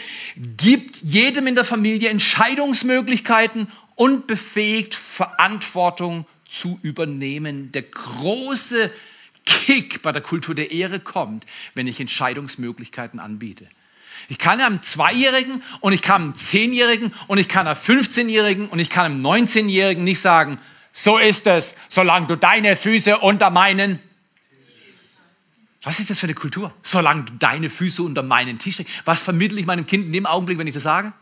[0.57, 3.67] gibt jedem in der Familie Entscheidungsmöglichkeiten
[3.97, 7.73] und befähigt, Verantwortung zu übernehmen.
[7.73, 8.93] Der große
[9.45, 13.67] Kick bei der Kultur der Ehre kommt, wenn ich Entscheidungsmöglichkeiten anbiete.
[14.29, 18.79] Ich kann einem Zweijährigen und ich kann einem Zehnjährigen und ich kann einem 15-Jährigen und
[18.79, 20.59] ich kann einem 19-Jährigen nicht sagen,
[20.93, 24.01] so ist es, solange du deine Füße unter meinen
[25.87, 26.75] was ist das für eine Kultur?
[26.83, 28.93] Solange du deine Füße unter meinen Tisch legst.
[29.05, 31.13] Was vermittle ich meinem Kind in dem Augenblick, wenn ich das sage?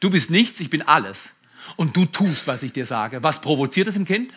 [0.00, 1.32] Du bist nichts, ich bin alles.
[1.76, 3.22] Und du tust, was ich dir sage.
[3.22, 4.34] Was provoziert das im Kind?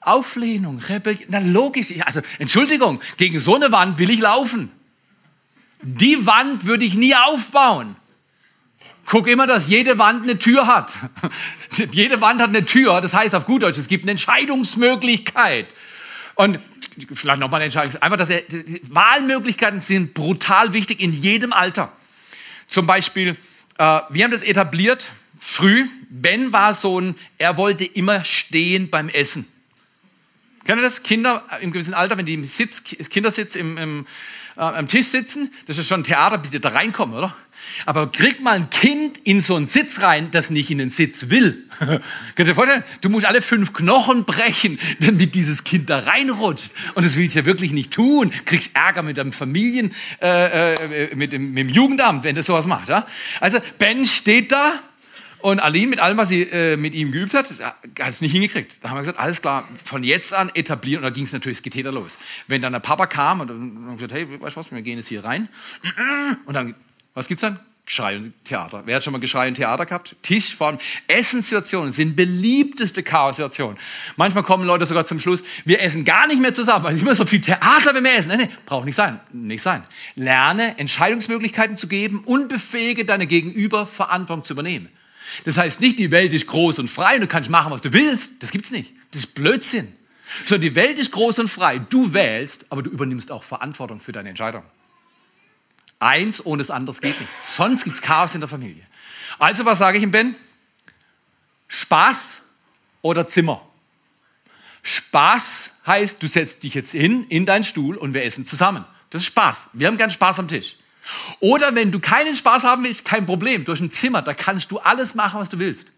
[0.00, 1.26] Auflehnung, Rebellion.
[1.28, 1.92] Na logisch.
[2.06, 4.70] Also, Entschuldigung, gegen so eine Wand will ich laufen.
[5.82, 7.96] Die Wand würde ich nie aufbauen.
[9.06, 10.92] Guck immer, dass jede Wand eine Tür hat.
[11.92, 13.00] jede Wand hat eine Tür.
[13.00, 15.66] Das heißt auf gut Deutsch, es gibt eine Entscheidungsmöglichkeit.
[16.34, 16.58] Und
[17.14, 18.00] vielleicht nochmal eine Entscheidung.
[18.02, 18.42] Einfach, dass er,
[18.82, 21.92] Wahlmöglichkeiten sind brutal wichtig in jedem Alter.
[22.66, 23.36] Zum Beispiel,
[23.78, 25.04] äh, wir haben das etabliert
[25.40, 25.86] früh.
[26.10, 29.46] Ben war so ein, er wollte immer stehen beim Essen.
[30.64, 31.02] Kennt ihr das?
[31.02, 34.06] Kinder im gewissen Alter, wenn die im Sitz, Kindersitz im, im
[34.58, 37.34] äh, am Tisch sitzen, das ist schon Theater, bis die da reinkommen, oder?
[37.86, 41.30] Aber krieg mal ein Kind in so einen Sitz rein, das nicht in den Sitz
[41.30, 41.64] will.
[41.78, 42.02] Kannst
[42.38, 42.84] du dir vorstellen?
[43.00, 46.70] Du musst alle fünf Knochen brechen, damit dieses Kind da reinrutscht.
[46.94, 48.32] Und das willst du ja wirklich nicht tun.
[48.44, 52.66] Kriegst Ärger mit deinem Familien, äh, äh, mit, dem, mit dem Jugendamt, wenn das sowas
[52.66, 52.88] macht.
[52.88, 53.06] Ja?
[53.40, 54.80] Also Ben steht da
[55.40, 58.78] und Aline mit allem, was sie äh, mit ihm geübt hat, hat es nicht hingekriegt.
[58.82, 61.04] Da haben wir gesagt, alles klar, von jetzt an etablieren.
[61.04, 62.18] Und da ging es natürlich Getäter los.
[62.46, 64.98] Wenn dann der Papa kam und dann haben gesagt, hey, weißt du was, wir gehen
[64.98, 65.48] jetzt hier rein.
[66.44, 66.74] Und dann,
[67.14, 67.60] was gibt's dann?
[67.88, 68.82] Geschrei und Theater.
[68.84, 70.14] Wer hat schon mal Geschrei und Theater gehabt?
[70.20, 73.78] Tisch von Essenssituationen sind beliebteste Chaos-Situationen.
[74.16, 77.14] Manchmal kommen Leute sogar zum Schluss, wir essen gar nicht mehr zusammen, weil es immer
[77.14, 78.28] so viel Theater, wenn wir essen.
[78.28, 79.20] Nein, nein, braucht nicht sein.
[79.32, 79.84] Nicht sein.
[80.16, 84.90] Lerne, Entscheidungsmöglichkeiten zu geben und befähige deine Gegenüber, Verantwortung zu übernehmen.
[85.44, 87.92] Das heißt nicht, die Welt ist groß und frei und du kannst machen, was du
[87.92, 88.42] willst.
[88.42, 88.92] Das gibt's nicht.
[89.10, 89.92] Das ist Blödsinn.
[90.44, 91.78] Sondern die Welt ist groß und frei.
[91.78, 94.62] Du wählst, aber du übernimmst auch Verantwortung für deine Entscheidung.
[96.00, 97.30] Eins ohne das andere geht nicht.
[97.42, 98.82] Sonst gibt's Chaos in der Familie.
[99.38, 100.34] Also, was sage ich ihm, Ben?
[101.68, 102.42] Spaß
[103.02, 103.66] oder Zimmer?
[104.82, 108.84] Spaß heißt, du setzt dich jetzt hin in deinen Stuhl und wir essen zusammen.
[109.10, 109.70] Das ist Spaß.
[109.72, 110.76] Wir haben gern Spaß am Tisch.
[111.40, 113.64] Oder wenn du keinen Spaß haben willst, kein Problem.
[113.64, 115.88] Durch ein Zimmer, da kannst du alles machen, was du willst.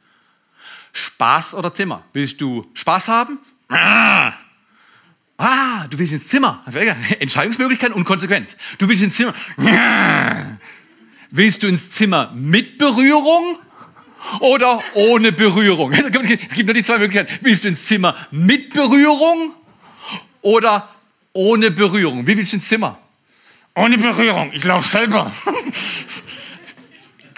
[0.93, 2.05] Spaß oder Zimmer?
[2.13, 3.39] Willst du Spaß haben?
[3.69, 4.33] Ah,
[5.89, 6.65] du willst ins Zimmer.
[7.19, 8.57] Entscheidungsmöglichkeit und Konsequenz.
[8.79, 9.35] Du willst ins Zimmer.
[11.31, 13.59] Willst du ins Zimmer mit Berührung
[14.41, 15.93] oder ohne Berührung?
[15.93, 17.39] Es gibt nur die zwei Möglichkeiten.
[17.43, 19.55] Willst du ins Zimmer mit Berührung
[20.43, 20.89] oder
[21.33, 22.27] ohne Berührung?
[22.27, 22.99] Wie willst du ins Zimmer?
[23.75, 24.53] Ohne Berührung.
[24.53, 25.33] Ich laufe selber.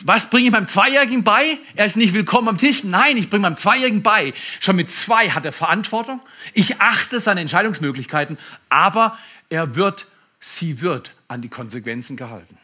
[0.04, 1.58] Was bringe ich meinem Zweijährigen bei?
[1.76, 2.82] Er ist nicht willkommen am Tisch.
[2.82, 4.34] Nein, ich bringe meinem Zweijährigen bei.
[4.58, 6.20] Schon mit zwei hat er Verantwortung.
[6.54, 8.36] Ich achte seine Entscheidungsmöglichkeiten,
[8.68, 9.16] aber
[9.48, 10.06] er wird,
[10.40, 12.58] sie wird an die Konsequenzen gehalten.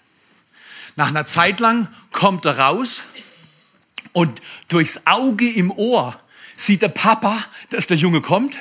[0.97, 3.03] Nach einer Zeit lang kommt er raus
[4.13, 6.19] und durchs Auge im Ohr
[6.57, 8.57] sieht der Papa, dass der Junge kommt.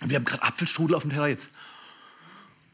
[0.00, 1.48] Wir haben gerade Apfelstrudel auf dem Teller jetzt.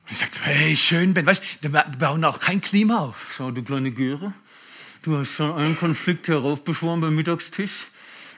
[0.04, 3.34] Und ich sagte, hey, schön, Ben, weißt du, wir bauen auch kein Klima auf.
[3.38, 4.34] So, du kleine Göre,
[5.02, 7.86] du hast schon einen Konflikt heraufbeschworen beim Mittagstisch.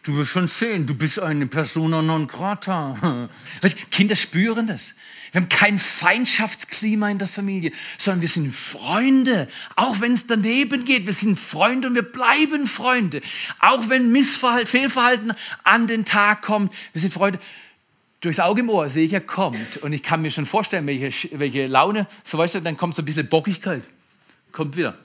[0.04, 3.28] Du wirst schon sehen, du bist eine Persona non grata.
[3.60, 4.94] Weißt, Kinder spüren das.
[5.32, 9.48] Wir haben kein Feindschaftsklima in der Familie, sondern wir sind Freunde.
[9.74, 13.20] Auch wenn es daneben geht, wir sind Freunde und wir bleiben Freunde.
[13.58, 15.32] Auch wenn Missverhalten, Fehlverhalten
[15.64, 17.40] an den Tag kommt, wir sind Freunde
[18.20, 19.78] durchs Auge im Ohr sehe ich, er kommt.
[19.78, 23.02] Und ich kann mir schon vorstellen, welche, welche Laune, so weißt du, dann kommt so
[23.02, 23.82] ein bisschen Bockigkeit.
[24.52, 24.96] Kommt wieder.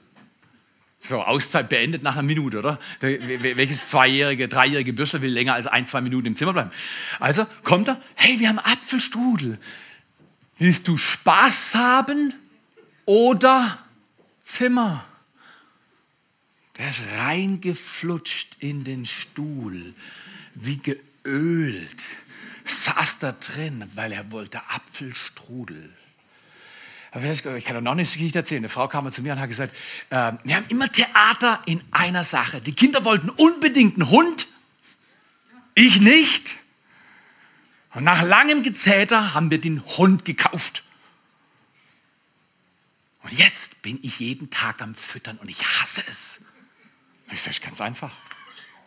[1.04, 2.80] So, Auszeit beendet nach einer Minute, oder?
[3.00, 6.70] Welches zweijährige, dreijährige Bürschler will länger als ein, zwei Minuten im Zimmer bleiben?
[7.20, 9.60] Also kommt er, hey, wir haben Apfelstrudel.
[10.60, 12.34] Willst du Spaß haben
[13.06, 13.80] oder
[14.44, 15.04] Zimmer?
[16.78, 19.96] Der ist reingeflutscht in den Stuhl,
[20.54, 22.04] wie geölt
[22.66, 25.90] saß da drin, weil er wollte Apfelstrudel.
[27.14, 28.62] Ich kann doch noch eine Geschichte erzählen.
[28.62, 29.76] Eine Frau kam zu mir und hat gesagt,
[30.12, 32.62] äh, wir haben immer Theater in einer Sache.
[32.62, 34.48] Die Kinder wollten unbedingt einen Hund,
[35.76, 36.58] ich nicht.
[37.94, 40.84] Und nach langem Gezähter haben wir den Hund gekauft.
[43.24, 46.46] Und jetzt bin ich jeden Tag am Füttern und ich hasse es.
[47.32, 48.12] Ich sage, ganz einfach.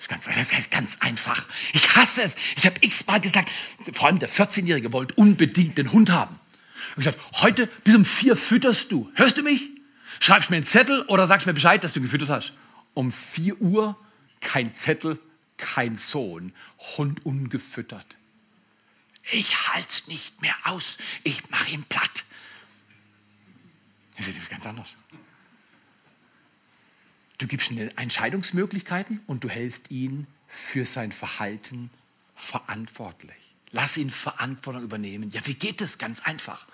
[0.08, 1.46] Das ist ganz, das ist ganz einfach.
[1.72, 2.36] Ich hasse es.
[2.56, 3.50] Ich habe x-mal gesagt,
[3.92, 6.38] vor allem der 14-Jährige wollte unbedingt den Hund haben.
[6.90, 9.10] Und gesagt, heute bis um vier fütterst du.
[9.14, 9.70] Hörst du mich?
[10.20, 12.52] Schreibst mir einen Zettel oder sagst mir Bescheid, dass du gefüttert hast.
[12.92, 13.96] Um 4 Uhr
[14.40, 15.18] kein Zettel,
[15.56, 16.52] kein Sohn,
[16.96, 18.06] Hund ungefüttert.
[19.32, 22.24] Ich halt's nicht mehr aus, ich mache ihn platt.
[24.16, 24.94] Das ist ganz anders.
[27.44, 31.90] Du gibst ihm Entscheidungsmöglichkeiten und du hältst ihn für sein Verhalten
[32.34, 33.36] verantwortlich.
[33.70, 35.30] Lass ihn Verantwortung übernehmen.
[35.30, 35.98] Ja, wie geht es?
[35.98, 36.66] Ganz einfach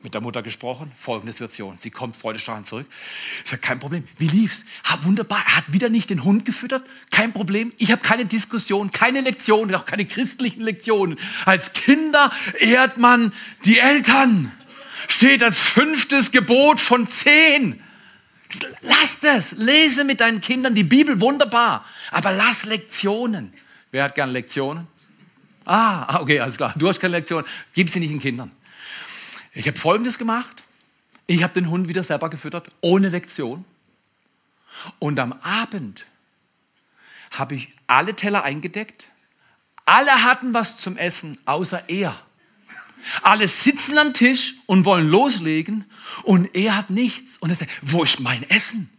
[0.00, 1.76] mit der Mutter gesprochen, folgende Situation.
[1.76, 2.86] Sie kommt freudestrahlend zurück.
[3.42, 4.06] Ich sage, kein Problem.
[4.16, 4.64] Wie lief's?
[4.84, 5.42] Ha, wunderbar.
[5.44, 6.86] Er hat wieder nicht den Hund gefüttert.
[7.10, 7.72] Kein Problem.
[7.78, 11.18] Ich habe keine Diskussion, keine Lektionen, auch keine christlichen Lektionen.
[11.46, 12.30] Als Kinder
[12.60, 13.32] ehrt man
[13.64, 14.52] die Eltern.
[15.08, 17.82] Steht als fünftes Gebot von zehn.
[18.80, 19.52] Lass das.
[19.52, 21.84] Lese mit deinen Kindern die Bibel wunderbar.
[22.10, 23.52] Aber lass Lektionen.
[23.90, 24.86] Wer hat gerne Lektionen?
[25.64, 26.74] Ah, okay, alles klar.
[26.76, 27.46] Du hast keine Lektionen.
[27.74, 28.50] Gib sie nicht den Kindern.
[29.54, 30.62] Ich habe Folgendes gemacht.
[31.26, 33.64] Ich habe den Hund wieder selber gefüttert, ohne Lektion.
[34.98, 36.04] Und am Abend
[37.30, 39.06] habe ich alle Teller eingedeckt.
[39.84, 42.16] Alle hatten was zum Essen, außer er.
[43.22, 45.84] Alle sitzen am Tisch und wollen loslegen
[46.22, 47.38] und er hat nichts.
[47.38, 48.90] Und er sagt, wo ist mein Essen?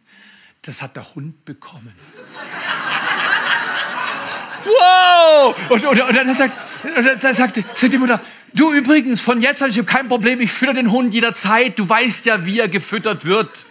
[0.62, 1.94] Das hat der Hund bekommen.
[4.66, 5.56] wow!
[5.70, 8.22] Und, und, und dann sagt, und dann sagt die Mutter,
[8.56, 11.80] Du übrigens, von jetzt an, ich habe kein Problem, ich fütter den Hund jederzeit.
[11.80, 13.66] Du weißt ja, wie er gefüttert wird.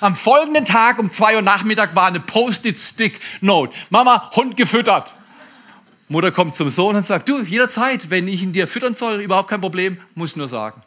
[0.00, 3.76] Am folgenden Tag um zwei Uhr Nachmittag war eine Post-it-Stick-Note.
[3.90, 5.14] Mama, Hund gefüttert.
[6.14, 9.50] Mutter kommt zum Sohn und sagt, du, jederzeit, wenn ich ihn dir füttern soll, überhaupt
[9.50, 10.80] kein Problem, muss nur sagen.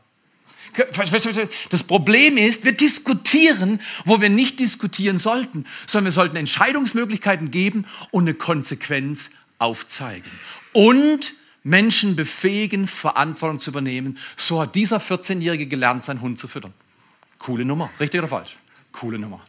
[1.69, 7.85] Das Problem ist, wir diskutieren, wo wir nicht diskutieren sollten, sondern wir sollten Entscheidungsmöglichkeiten geben
[8.11, 10.31] und eine Konsequenz aufzeigen.
[10.71, 14.17] Und Menschen befähigen, Verantwortung zu übernehmen.
[14.37, 16.73] So hat dieser 14-Jährige gelernt, seinen Hund zu füttern.
[17.39, 18.55] Coole Nummer, richtig oder falsch?
[18.93, 19.41] Coole Nummer.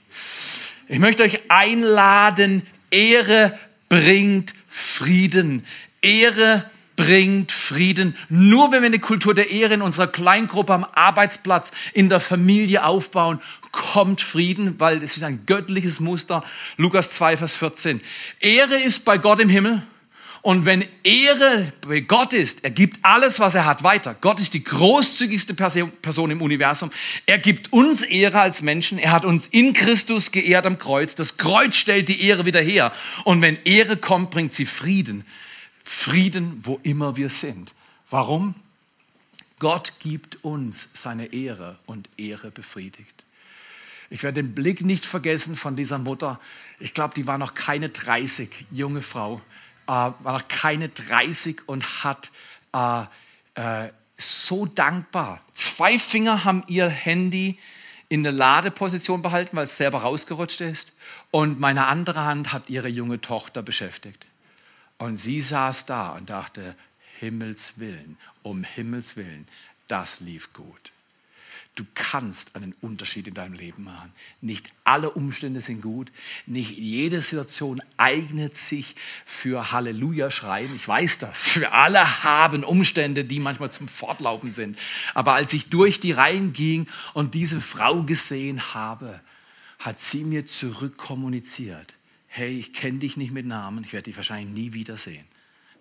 [0.89, 3.57] Ich möchte euch einladen, Ehre
[3.89, 5.65] bringt Frieden.
[6.03, 8.17] Ehre bringt Frieden.
[8.29, 12.85] Nur wenn wir eine Kultur der Ehre in unserer Kleingruppe am Arbeitsplatz, in der Familie
[12.85, 13.41] aufbauen,
[13.73, 16.45] kommt Frieden, weil es ist ein göttliches Muster.
[16.77, 18.01] Lukas 2, Vers 14.
[18.41, 19.83] Ehre ist bei Gott im Himmel
[20.43, 24.15] und wenn Ehre bei Gott ist, er gibt alles, was er hat, weiter.
[24.21, 26.91] Gott ist die großzügigste Person im Universum.
[27.27, 28.99] Er gibt uns Ehre als Menschen.
[28.99, 31.15] Er hat uns in Christus geehrt am Kreuz.
[31.15, 32.93] Das Kreuz stellt die Ehre wieder her.
[33.25, 35.25] Und wenn Ehre kommt, bringt sie Frieden.
[35.85, 37.75] Frieden, wo immer wir sind.
[38.09, 38.55] Warum?
[39.59, 43.25] Gott gibt uns seine Ehre und Ehre befriedigt.
[44.09, 46.41] Ich werde den Blick nicht vergessen von dieser Mutter.
[46.79, 49.43] Ich glaube, die war noch keine 30, junge Frau
[49.89, 52.31] war noch keine 30 und hat
[52.75, 53.03] äh,
[53.55, 55.41] äh, so dankbar.
[55.55, 57.59] Zwei Finger haben ihr Handy
[58.09, 60.93] in der Ladeposition behalten, weil es selber rausgerutscht ist.
[61.31, 64.27] Und meine andere Hand hat ihre junge Tochter beschäftigt.
[64.99, 66.75] Und sie saß da und dachte,
[67.19, 69.47] Himmels Willen, um Himmels Willen,
[69.89, 70.93] das lief gut.
[71.79, 74.13] Du kannst einen Unterschied in deinem Leben machen.
[74.41, 76.11] Nicht alle Umstände sind gut.
[76.45, 80.75] Nicht jede Situation eignet sich für Halleluja schreien.
[80.75, 81.55] Ich weiß das.
[81.61, 84.77] Wir alle haben Umstände, die manchmal zum Fortlaufen sind.
[85.15, 89.21] Aber als ich durch die Reihen ging und diese Frau gesehen habe,
[89.79, 91.95] hat sie mir zurückkommuniziert.
[92.27, 93.85] Hey, ich kenne dich nicht mit Namen.
[93.85, 95.25] Ich werde dich wahrscheinlich nie wiedersehen.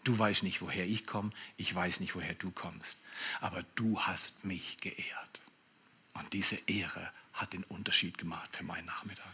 [0.03, 1.31] Du weißt nicht, woher ich komme.
[1.57, 2.97] Ich weiß nicht, woher du kommst.
[3.41, 5.41] Aber du hast mich geehrt.
[6.19, 9.25] Und diese Ehre hat den Unterschied gemacht für meinen Nachmittag.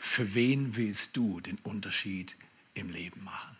[0.00, 2.36] Für wen willst du den Unterschied
[2.74, 3.56] im Leben machen?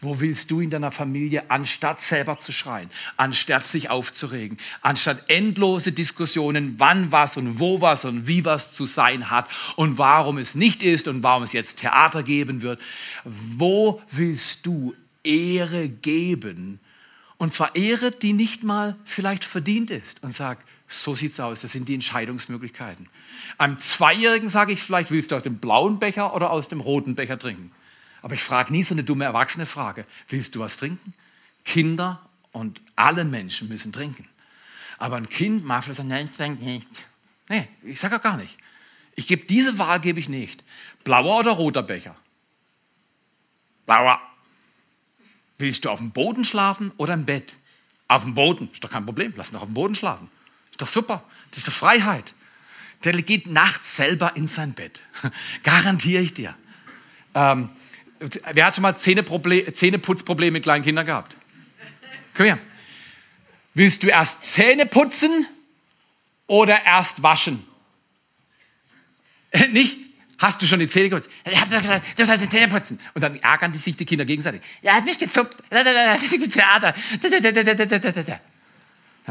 [0.00, 5.90] Wo willst du in deiner Familie, anstatt selber zu schreien, anstatt sich aufzuregen, anstatt endlose
[5.90, 10.54] Diskussionen, wann was und wo was und wie was zu sein hat und warum es
[10.54, 12.80] nicht ist und warum es jetzt Theater geben wird,
[13.24, 16.78] wo willst du Ehre geben?
[17.36, 21.60] Und zwar Ehre, die nicht mal vielleicht verdient ist und sagt, so sieht's aus.
[21.60, 23.08] Das sind die Entscheidungsmöglichkeiten.
[23.58, 27.14] Einem Zweijährigen sage ich vielleicht, willst du aus dem blauen Becher oder aus dem roten
[27.14, 27.70] Becher trinken?
[28.22, 30.04] Aber ich frage nie so eine dumme erwachsene Frage.
[30.28, 31.14] Willst du was trinken?
[31.64, 32.20] Kinder
[32.52, 34.26] und alle Menschen müssen trinken.
[34.96, 36.88] Aber ein Kind mag vielleicht sagen, nein, ich trinke nicht.
[37.48, 38.56] Nee, ich sage auch gar nicht.
[39.14, 40.64] Ich gebe diese Wahl gebe ich nicht.
[41.04, 42.16] Blauer oder roter Becher?
[43.86, 44.20] Blauer.
[45.58, 47.54] Willst du auf dem Boden schlafen oder im Bett?
[48.06, 50.30] Auf dem Boden, ist doch kein Problem, lass ihn doch auf dem Boden schlafen.
[50.78, 51.24] Ist doch super.
[51.50, 52.34] Das ist doch Freiheit.
[53.02, 55.02] Der geht nachts selber in sein Bett.
[55.64, 56.54] Garantiere ich dir.
[57.34, 57.68] Ähm,
[58.52, 61.36] wer hat schon mal Zähneputzprobleme mit kleinen Kindern gehabt?
[62.36, 62.58] Komm her.
[63.74, 65.48] Willst du erst Zähne putzen
[66.46, 67.66] oder erst waschen?
[69.72, 69.96] Nicht?
[70.38, 71.28] Hast du schon die Zähne geputzt?
[71.44, 73.00] Ich hab doch gesagt, du sollst die Zähne putzen.
[73.14, 74.60] Und dann ärgern die sich die Kinder gegenseitig.
[74.82, 75.56] Er hat mich gezupft.
[75.70, 75.84] Dann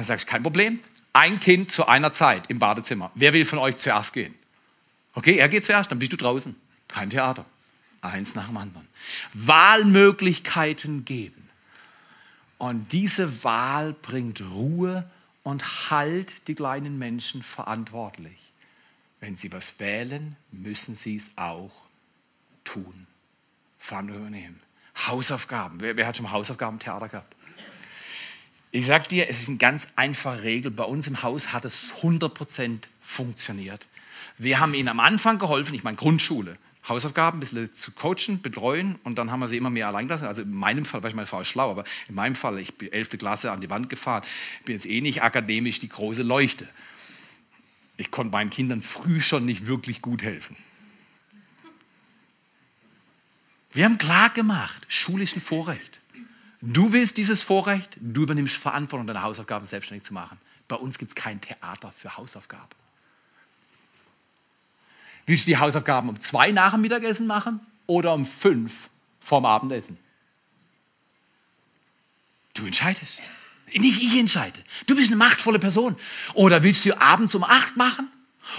[0.04, 0.82] sagst du, kein Problem.
[1.18, 3.10] Ein Kind zu einer Zeit im Badezimmer.
[3.16, 4.36] Wer will von euch zuerst gehen?
[5.16, 6.56] Okay, er geht zuerst, dann bist du draußen.
[6.88, 7.44] Kein Theater.
[8.02, 8.88] Eins nach dem anderen.
[9.34, 11.50] Wahlmöglichkeiten geben.
[12.60, 15.10] Und diese Wahl bringt Ruhe
[15.42, 18.52] und halt die kleinen Menschen verantwortlich.
[19.20, 21.74] Wenn sie was wählen, müssen sie es auch
[22.64, 23.08] tun.
[23.80, 24.62] Verantwortung übernehmen.
[25.08, 25.82] Hausaufgaben.
[25.82, 27.36] Wer, wer hat schon mal Hausaufgaben-Theater gehabt?
[28.72, 30.72] Ich sage dir, es ist eine ganz einfache Regel.
[30.72, 33.88] Bei uns im Haus hat es 100% funktioniert.
[34.38, 39.00] Wir haben ihnen am Anfang geholfen, ich meine Grundschule, Hausaufgaben ein bisschen zu coachen, betreuen
[39.04, 40.28] und dann haben wir sie immer mehr allein gelassen.
[40.28, 42.76] Also in meinem Fall, weil ich meine Frau ist schlau, aber in meinem Fall, ich
[42.76, 43.18] bin 11.
[43.18, 44.24] Klasse an die Wand gefahren,
[44.66, 46.68] bin jetzt eh nicht akademisch die große Leuchte.
[47.98, 50.56] Ich konnte meinen Kindern früh schon nicht wirklich gut helfen.
[53.72, 55.97] Wir haben klar gemacht, Schule ist ein Vorrecht.
[56.70, 60.38] Du willst dieses Vorrecht, du übernimmst Verantwortung, deine Hausaufgaben selbstständig zu machen.
[60.68, 62.68] Bei uns gibt es kein Theater für Hausaufgaben.
[65.26, 68.90] Willst du die Hausaufgaben um zwei nach dem Mittagessen machen oder um fünf
[69.22, 69.98] vorm Abendessen?
[72.54, 73.22] Du entscheidest.
[73.74, 74.60] Nicht ich entscheide.
[74.88, 75.96] Du bist eine machtvolle Person.
[76.34, 78.10] Oder willst du abends um acht machen?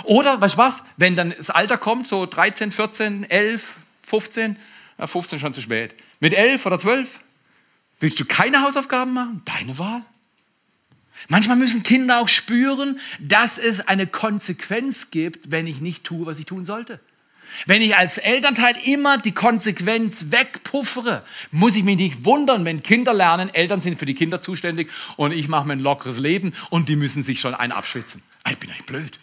[0.04, 4.56] Oder, weißt du was, wenn dann das Alter kommt, so 13, 14, 11, 15,
[4.98, 5.94] ja, 15 schon zu spät.
[6.20, 7.22] Mit 11 oder 12,
[8.00, 9.42] willst du keine Hausaufgaben machen?
[9.44, 10.04] Deine Wahl.
[11.28, 16.38] Manchmal müssen Kinder auch spüren, dass es eine Konsequenz gibt, wenn ich nicht tue, was
[16.38, 17.00] ich tun sollte.
[17.66, 23.14] Wenn ich als Elternteil immer die Konsequenz wegpuffere, muss ich mich nicht wundern, wenn Kinder
[23.14, 26.88] lernen, Eltern sind für die Kinder zuständig und ich mache mir ein lockeres Leben und
[26.88, 28.22] die müssen sich schon ein abschwitzen.
[28.48, 29.18] Ich bin eigentlich blöd.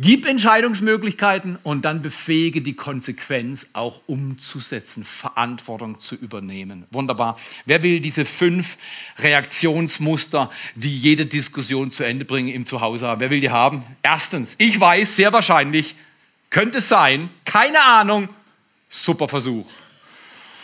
[0.00, 6.84] Gib Entscheidungsmöglichkeiten und dann befähige die Konsequenz auch umzusetzen, Verantwortung zu übernehmen.
[6.92, 7.36] Wunderbar.
[7.64, 8.78] Wer will diese fünf
[9.18, 13.20] Reaktionsmuster, die jede Diskussion zu Ende bringen im Zuhause haben?
[13.20, 13.82] Wer will die haben?
[14.00, 15.96] Erstens, ich weiß sehr wahrscheinlich,
[16.48, 18.28] könnte es sein, keine Ahnung,
[18.88, 19.66] super Versuch.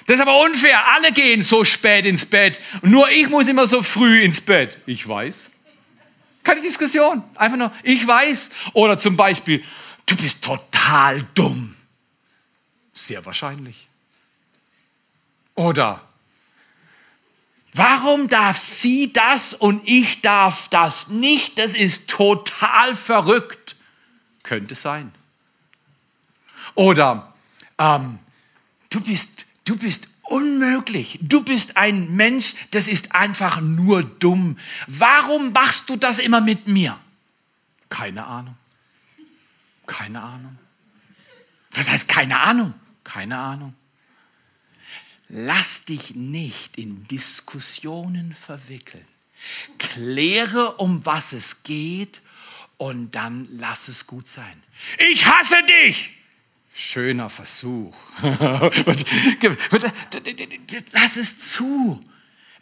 [0.06, 0.78] Das ist aber unfair.
[0.94, 2.60] Alle gehen so spät ins Bett.
[2.82, 4.78] Nur ich muss immer so früh ins Bett.
[4.86, 5.50] Ich weiß.
[6.44, 7.24] Keine Diskussion.
[7.34, 8.50] Einfach nur, ich weiß.
[8.74, 9.64] Oder zum Beispiel,
[10.06, 11.74] du bist total dumm.
[12.92, 13.88] Sehr wahrscheinlich.
[15.54, 16.06] Oder,
[17.72, 21.58] warum darf sie das und ich darf das nicht?
[21.58, 23.76] Das ist total verrückt.
[24.42, 25.12] Könnte sein.
[26.74, 27.32] Oder,
[27.78, 28.18] ähm,
[28.90, 31.18] du, bist, du bist Unmöglich.
[31.20, 34.58] Du bist ein Mensch, das ist einfach nur dumm.
[34.86, 36.98] Warum machst du das immer mit mir?
[37.90, 38.56] Keine Ahnung.
[39.86, 40.58] Keine Ahnung.
[41.72, 42.72] Was heißt keine Ahnung?
[43.02, 43.74] Keine Ahnung.
[45.28, 49.04] Lass dich nicht in Diskussionen verwickeln.
[49.78, 52.22] Kläre, um was es geht
[52.78, 54.62] und dann lass es gut sein.
[55.10, 56.12] Ich hasse dich!
[56.76, 57.94] Schöner Versuch.
[60.92, 62.00] lass es zu.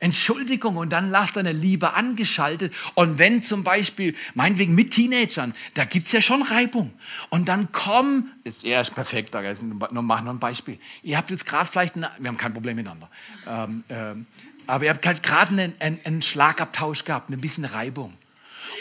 [0.01, 2.75] Entschuldigung und dann lass deine Liebe angeschaltet.
[2.95, 6.93] Und wenn zum Beispiel, meinetwegen mit Teenagern, da gibt es ja schon Reibung.
[7.31, 10.79] Und dann komm, ist, er ist perfekt, da nur mach noch ein Beispiel.
[11.03, 13.09] Ihr habt jetzt gerade vielleicht, eine, wir haben kein Problem miteinander,
[13.47, 14.27] ähm, ähm,
[14.67, 18.13] aber ihr habt halt gerade einen, einen, einen, Schlagabtausch gehabt, ein bisschen Reibung.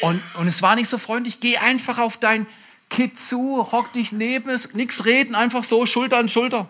[0.02, 2.48] Und, und es war nicht so freundlich, geh einfach auf dein
[2.92, 6.70] Kind zu, hock dich neben es, nichts reden, einfach so Schulter an Schulter.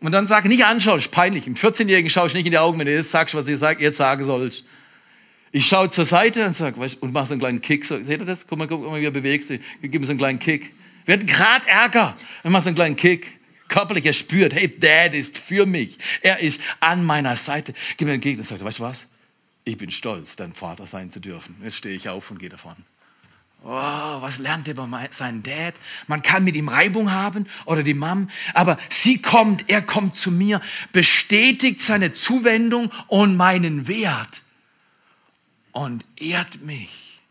[0.00, 1.46] Und dann sag nicht anschauen, ist peinlich.
[1.46, 3.80] Im 14-Jährigen schaue ich nicht in die Augen, wenn du jetzt sagst, was ich sag,
[3.80, 4.64] jetzt sagen sollst.
[5.50, 7.84] Ich schaue zur Seite und sag, weißt, und mach so einen kleinen Kick.
[7.84, 8.46] So, seht ihr das?
[8.46, 9.60] Guck mal, guck mal, wie er bewegt sich.
[9.82, 10.72] Gib mir so einen kleinen Kick.
[11.04, 12.16] Wir hatten gerade Ärger.
[12.42, 13.38] Und mach so einen kleinen Kick.
[13.68, 15.98] Körperlich, er spürt, hey, Dad ist für mich.
[16.22, 17.74] Er ist an meiner Seite.
[17.96, 19.06] Gib mir einen Kick und sagt, weißt du was?
[19.64, 21.56] Ich bin stolz, dein Vater sein zu dürfen.
[21.64, 22.76] Jetzt stehe ich auf und gehe davon.
[23.66, 25.74] Oh, was lernt er über seinen Dad?
[26.06, 30.30] Man kann mit ihm Reibung haben oder die Mom, aber sie kommt, er kommt zu
[30.30, 30.60] mir,
[30.92, 34.42] bestätigt seine Zuwendung und meinen Wert
[35.72, 37.22] und ehrt mich.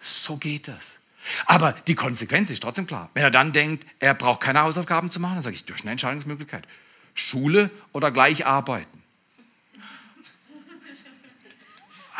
[0.00, 0.98] So geht das.
[1.46, 3.08] Aber die Konsequenz ist trotzdem klar.
[3.14, 5.92] Wenn er dann denkt, er braucht keine Hausaufgaben zu machen, dann sage ich, durch eine
[5.92, 6.68] Entscheidungsmöglichkeit.
[7.14, 9.02] Schule oder gleich arbeiten.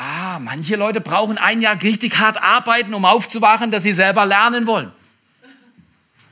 [0.00, 4.68] Ah, manche Leute brauchen ein Jahr richtig hart arbeiten, um aufzuwachen, dass sie selber lernen
[4.68, 4.92] wollen.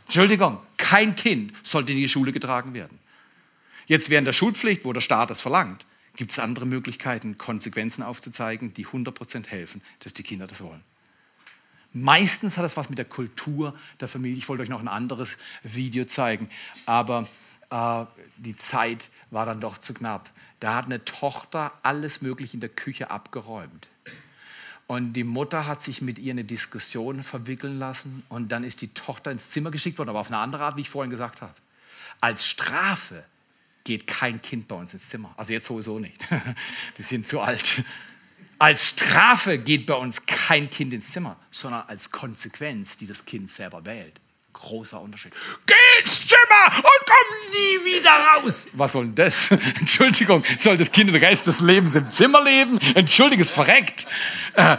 [0.05, 3.01] Entschuldigung, kein Kind sollte in die Schule getragen werden.
[3.87, 8.73] Jetzt während der Schulpflicht, wo der Staat das verlangt, gibt es andere Möglichkeiten, Konsequenzen aufzuzeigen,
[8.73, 10.85] die 100% helfen, dass die Kinder das wollen.
[11.93, 14.39] Meistens hat das was mit der Kultur der Familie.
[14.39, 16.49] Ich wollte euch noch ein anderes Video zeigen,
[16.85, 17.27] aber
[17.71, 18.05] äh,
[18.37, 20.31] die Zeit war dann doch zu knapp.
[20.61, 23.89] Da hat eine Tochter alles Mögliche in der Küche abgeräumt.
[24.87, 28.89] Und die Mutter hat sich mit ihr eine Diskussion verwickeln lassen und dann ist die
[28.89, 31.55] Tochter ins Zimmer geschickt worden, aber auf eine andere Art, wie ich vorhin gesagt habe.
[32.21, 33.25] Als Strafe
[33.83, 35.35] geht kein Kind bei uns ins Zimmer.
[35.37, 36.27] Also jetzt sowieso nicht.
[36.99, 37.85] Die sind zu alt.
[38.59, 43.51] Als Strafe geht bei uns kein Kind ins Zimmer, sondern als Konsequenz, die das Kind
[43.51, 44.21] selber wählt.
[44.57, 45.33] Großer Unterschied.
[45.67, 48.67] Geh ins Zimmer und komm nie wieder raus.
[48.73, 49.51] Was soll denn das?
[49.81, 52.81] Entschuldigung, soll das Kind den Rest des Lebens im Zimmer leben?
[52.95, 54.07] Entschuldigung, ist verreckt.
[54.55, 54.79] Äh,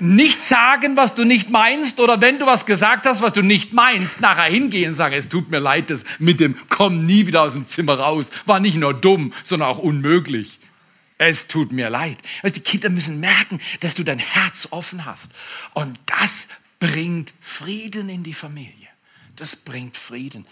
[0.00, 3.72] nicht sagen, was du nicht meinst, oder wenn du was gesagt hast, was du nicht
[3.72, 7.42] meinst, nachher hingehen und sagen, es tut mir leid, das mit dem komm nie wieder
[7.42, 10.58] aus dem Zimmer raus, war nicht nur dumm, sondern auch unmöglich.
[11.18, 12.18] Es tut mir leid.
[12.42, 15.30] Also die Kinder müssen merken, dass du dein Herz offen hast.
[15.74, 16.48] Und das
[16.80, 18.87] bringt Frieden in die Familie.
[19.38, 20.46] Das bringt Frieden.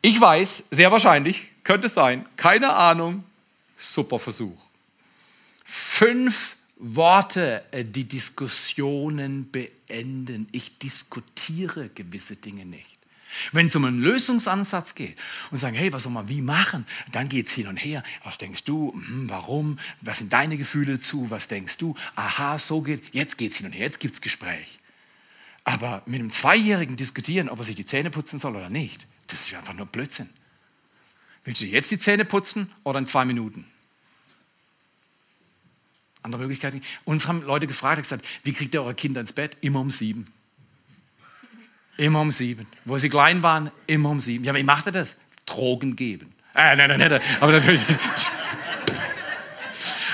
[0.00, 3.24] Ich weiß, sehr wahrscheinlich, könnte es sein, keine Ahnung,
[3.76, 4.60] super Versuch.
[5.64, 10.48] Fünf Worte, äh, die Diskussionen beenden.
[10.52, 12.98] Ich diskutiere gewisse Dinge nicht.
[13.52, 15.16] Wenn es um einen Lösungsansatz geht
[15.50, 18.04] und sagen, hey, was soll man wie machen, dann geht es hin und her.
[18.22, 18.92] Was denkst du?
[18.92, 19.78] Hm, warum?
[20.02, 21.30] Was sind deine Gefühle dazu?
[21.30, 21.96] Was denkst du?
[22.14, 23.02] Aha, so geht.
[23.12, 23.86] Jetzt geht es hin und her.
[23.86, 24.78] Jetzt gibt es Gespräch.
[25.64, 29.40] Aber mit einem Zweijährigen diskutieren, ob er sich die Zähne putzen soll oder nicht, das
[29.40, 30.28] ist einfach nur Blödsinn.
[31.44, 33.66] Willst du jetzt die Zähne putzen oder in zwei Minuten?
[36.22, 36.82] Andere Möglichkeiten.
[37.04, 39.56] Uns haben Leute gefragt, gesagt, wie kriegt ihr eure Kinder ins Bett?
[39.60, 40.26] Immer um sieben.
[41.96, 42.66] Immer um sieben.
[42.86, 44.44] Wo sie klein waren, immer um sieben.
[44.44, 45.16] Ja, wie macht ihr das?
[45.46, 46.32] Drogen geben.
[46.54, 48.00] Äh, nein, nein, nein, aber natürlich nicht.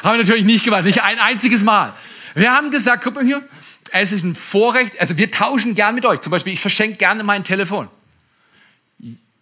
[0.03, 1.95] haben wir natürlich nicht gemacht, nicht ein einziges Mal.
[2.35, 3.47] Wir haben gesagt, guck mal hier,
[3.93, 6.21] es ist ein Vorrecht, also wir tauschen gern mit euch.
[6.21, 7.89] Zum Beispiel, ich verschenke gerne mein Telefon.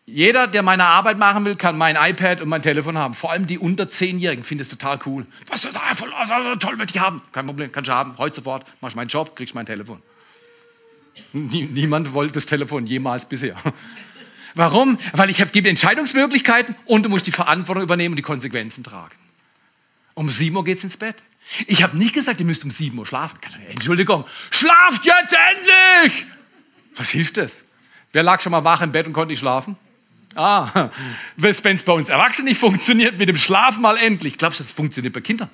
[0.07, 3.13] Jeder, der meine Arbeit machen will, kann mein iPad und mein Telefon haben.
[3.13, 5.27] Vor allem die unter 10-Jährigen finden es total cool.
[5.49, 5.99] Was ist das?
[5.99, 6.11] Voll,
[6.59, 7.21] toll möchte ich haben.
[7.31, 8.17] Kein Problem, kannst du haben.
[8.17, 8.65] Heute sofort.
[8.81, 10.03] Mach ich meinen Job, kriegst mein Telefon.
[11.33, 13.55] Niemand wollte das Telefon jemals bisher.
[14.55, 14.99] Warum?
[15.13, 19.15] Weil ich gebe Entscheidungsmöglichkeiten und du musst die Verantwortung übernehmen und die Konsequenzen tragen.
[20.15, 21.17] Um 7 Uhr geht's ins Bett.
[21.67, 23.39] Ich habe nicht gesagt, ihr müsst um 7 Uhr schlafen.
[23.71, 26.27] Entschuldigung, schlaft jetzt endlich!
[26.97, 27.65] Was hilft das?
[28.13, 29.77] Wer lag schon mal wach im Bett und konnte nicht schlafen?
[30.35, 30.91] Ah,
[31.37, 34.37] wenn es bei uns Erwachsenen nicht funktioniert, mit dem Schlafen mal endlich.
[34.37, 35.51] Glaubst du, das funktioniert bei Kindern?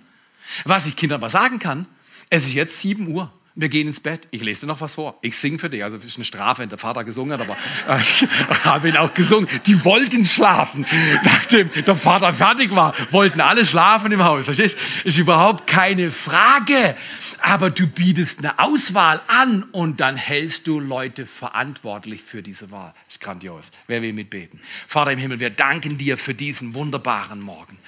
[0.65, 1.87] Was ich Kindern aber sagen kann,
[2.29, 3.33] es ist jetzt 7 Uhr.
[3.57, 4.27] Wir gehen ins Bett.
[4.33, 5.17] Ich lese dir noch was vor.
[5.23, 5.85] Ich singe für dich.
[5.85, 7.57] Also, das ist eine Strafe, wenn der Vater gesungen hat, aber
[7.89, 8.27] äh, ich
[8.65, 9.49] habe ihn auch gesungen.
[9.67, 10.85] Die wollten schlafen.
[11.25, 14.45] Nachdem der Vater fertig war, wollten alle schlafen im Haus.
[14.45, 14.77] Verstehst?
[15.05, 16.97] Ist überhaupt keine Frage.
[17.43, 22.93] Aber du bietest eine Auswahl an und dann hältst du Leute verantwortlich für diese Wahl.
[23.09, 23.71] Ist grandios.
[23.87, 24.61] Wer will mitbeten?
[24.89, 27.79] Vater im Himmel, wir danken dir für diesen wunderbaren Morgen.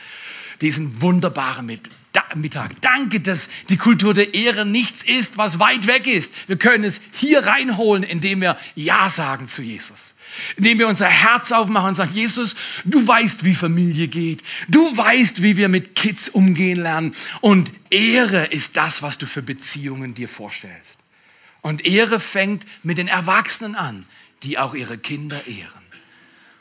[0.61, 1.67] Diesen wunderbaren
[2.17, 2.37] Mittag.
[2.37, 2.81] Mittag.
[2.81, 6.33] Danke, dass die Kultur der Ehre nichts ist, was weit weg ist.
[6.47, 10.15] Wir können es hier reinholen, indem wir Ja sagen zu Jesus.
[10.57, 14.43] Indem wir unser Herz aufmachen und sagen, Jesus, du weißt, wie Familie geht.
[14.69, 17.15] Du weißt, wie wir mit Kids umgehen lernen.
[17.41, 20.99] Und Ehre ist das, was du für Beziehungen dir vorstellst.
[21.63, 24.07] Und Ehre fängt mit den Erwachsenen an,
[24.43, 25.83] die auch ihre Kinder ehren.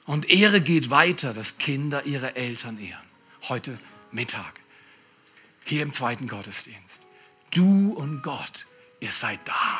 [0.06, 3.03] Und Ehre geht weiter, dass Kinder ihre Eltern ehren.
[3.47, 3.78] Heute
[4.12, 4.64] Mittag
[5.66, 7.01] hier im zweiten Gottesdienst.
[7.51, 8.66] Du und Gott,
[8.99, 9.80] ihr seid da.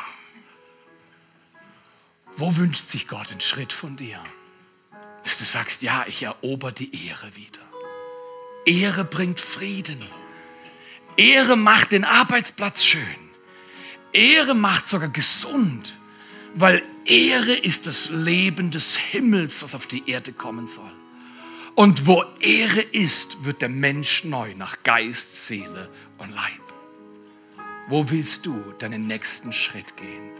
[2.36, 4.22] Wo wünscht sich Gott einen Schritt von dir?
[5.22, 7.60] Dass du sagst, ja, ich erober die Ehre wieder.
[8.66, 10.02] Ehre bringt Frieden.
[11.16, 13.02] Ehre macht den Arbeitsplatz schön.
[14.12, 15.96] Ehre macht sogar gesund,
[16.54, 20.92] weil Ehre ist das Leben des Himmels, was auf die Erde kommen soll.
[21.76, 26.62] Und wo Ehre ist, wird der Mensch neu nach Geist, Seele und Leib.
[27.88, 30.30] Wo willst du deinen nächsten Schritt gehen?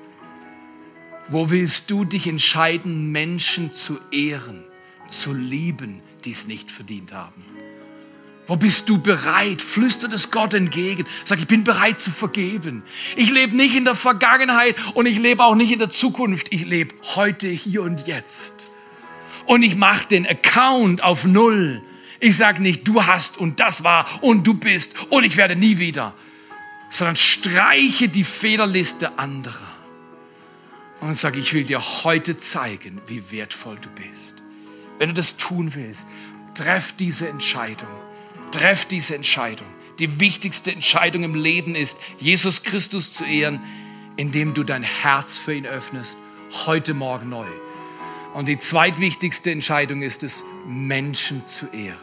[1.28, 4.64] Wo willst du dich entscheiden, Menschen zu ehren,
[5.10, 7.44] zu lieben, die es nicht verdient haben?
[8.46, 9.60] Wo bist du bereit?
[9.60, 11.04] Flüstert es Gott entgegen.
[11.26, 12.82] Sag, ich bin bereit zu vergeben.
[13.14, 16.50] Ich lebe nicht in der Vergangenheit und ich lebe auch nicht in der Zukunft.
[16.50, 18.55] Ich lebe heute, hier und jetzt
[19.46, 21.82] und ich mache den Account auf Null.
[22.20, 25.78] Ich sage nicht, du hast und das war und du bist und ich werde nie
[25.78, 26.14] wieder.
[26.88, 29.66] sondern streiche die Fehlerliste anderer
[31.00, 34.36] und sage, ich will dir heute zeigen, wie wertvoll du bist.
[34.98, 36.06] Wenn du das tun willst,
[36.54, 37.88] treff diese Entscheidung.
[38.52, 39.66] Treff diese Entscheidung.
[39.98, 43.60] Die wichtigste Entscheidung im Leben ist, Jesus Christus zu ehren,
[44.16, 46.16] indem du dein Herz für ihn öffnest,
[46.66, 47.46] heute Morgen neu.
[48.36, 51.96] Und die zweitwichtigste Entscheidung ist es, Menschen zu ehren.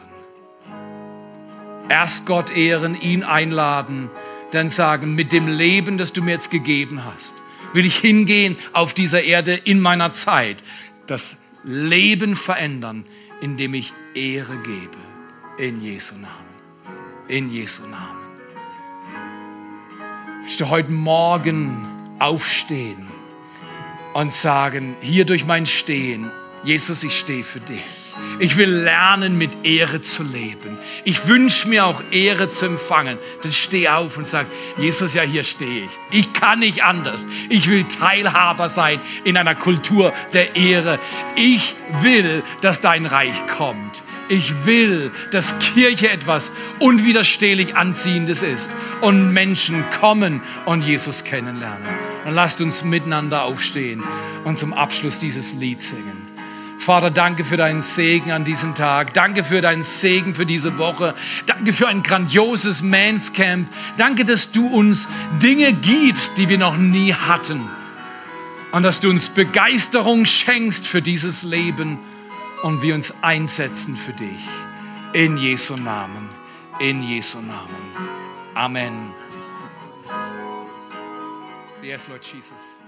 [1.88, 4.10] Erst Gott ehren, ihn einladen,
[4.50, 7.36] dann sagen, mit dem Leben, das du mir jetzt gegeben hast,
[7.72, 10.64] will ich hingehen auf dieser Erde in meiner Zeit,
[11.06, 13.06] das Leben verändern,
[13.40, 14.98] indem ich Ehre gebe.
[15.56, 17.28] In Jesu Namen.
[17.28, 18.24] In Jesu Namen.
[20.40, 21.86] Ich möchte heute Morgen
[22.18, 23.13] aufstehen
[24.14, 26.30] und sagen, hier durch mein Stehen,
[26.62, 27.82] Jesus, ich stehe für dich.
[28.38, 30.78] Ich will lernen, mit Ehre zu leben.
[31.04, 33.18] Ich wünsche mir auch Ehre zu empfangen.
[33.42, 34.46] Dann steh auf und sag,
[34.78, 35.90] Jesus, ja, hier stehe ich.
[36.10, 37.26] Ich kann nicht anders.
[37.48, 40.98] Ich will Teilhaber sein in einer Kultur der Ehre.
[41.36, 44.02] Ich will, dass dein Reich kommt.
[44.28, 52.13] Ich will, dass Kirche etwas unwiderstehlich Anziehendes ist und Menschen kommen und Jesus kennenlernen.
[52.24, 54.02] Dann lasst uns miteinander aufstehen
[54.44, 56.24] und zum Abschluss dieses Lied singen.
[56.78, 59.14] Vater, danke für deinen Segen an diesem Tag.
[59.14, 61.14] Danke für deinen Segen für diese Woche.
[61.46, 63.68] Danke für ein grandioses Mans Camp.
[63.96, 65.08] Danke, dass du uns
[65.42, 67.62] Dinge gibst, die wir noch nie hatten.
[68.72, 71.98] Und dass du uns Begeisterung schenkst für dieses Leben
[72.62, 74.46] und wir uns einsetzen für dich.
[75.14, 76.28] In Jesu Namen.
[76.80, 78.14] In Jesu Namen.
[78.54, 79.23] Amen.
[81.84, 82.83] Yes, Lord Jesus.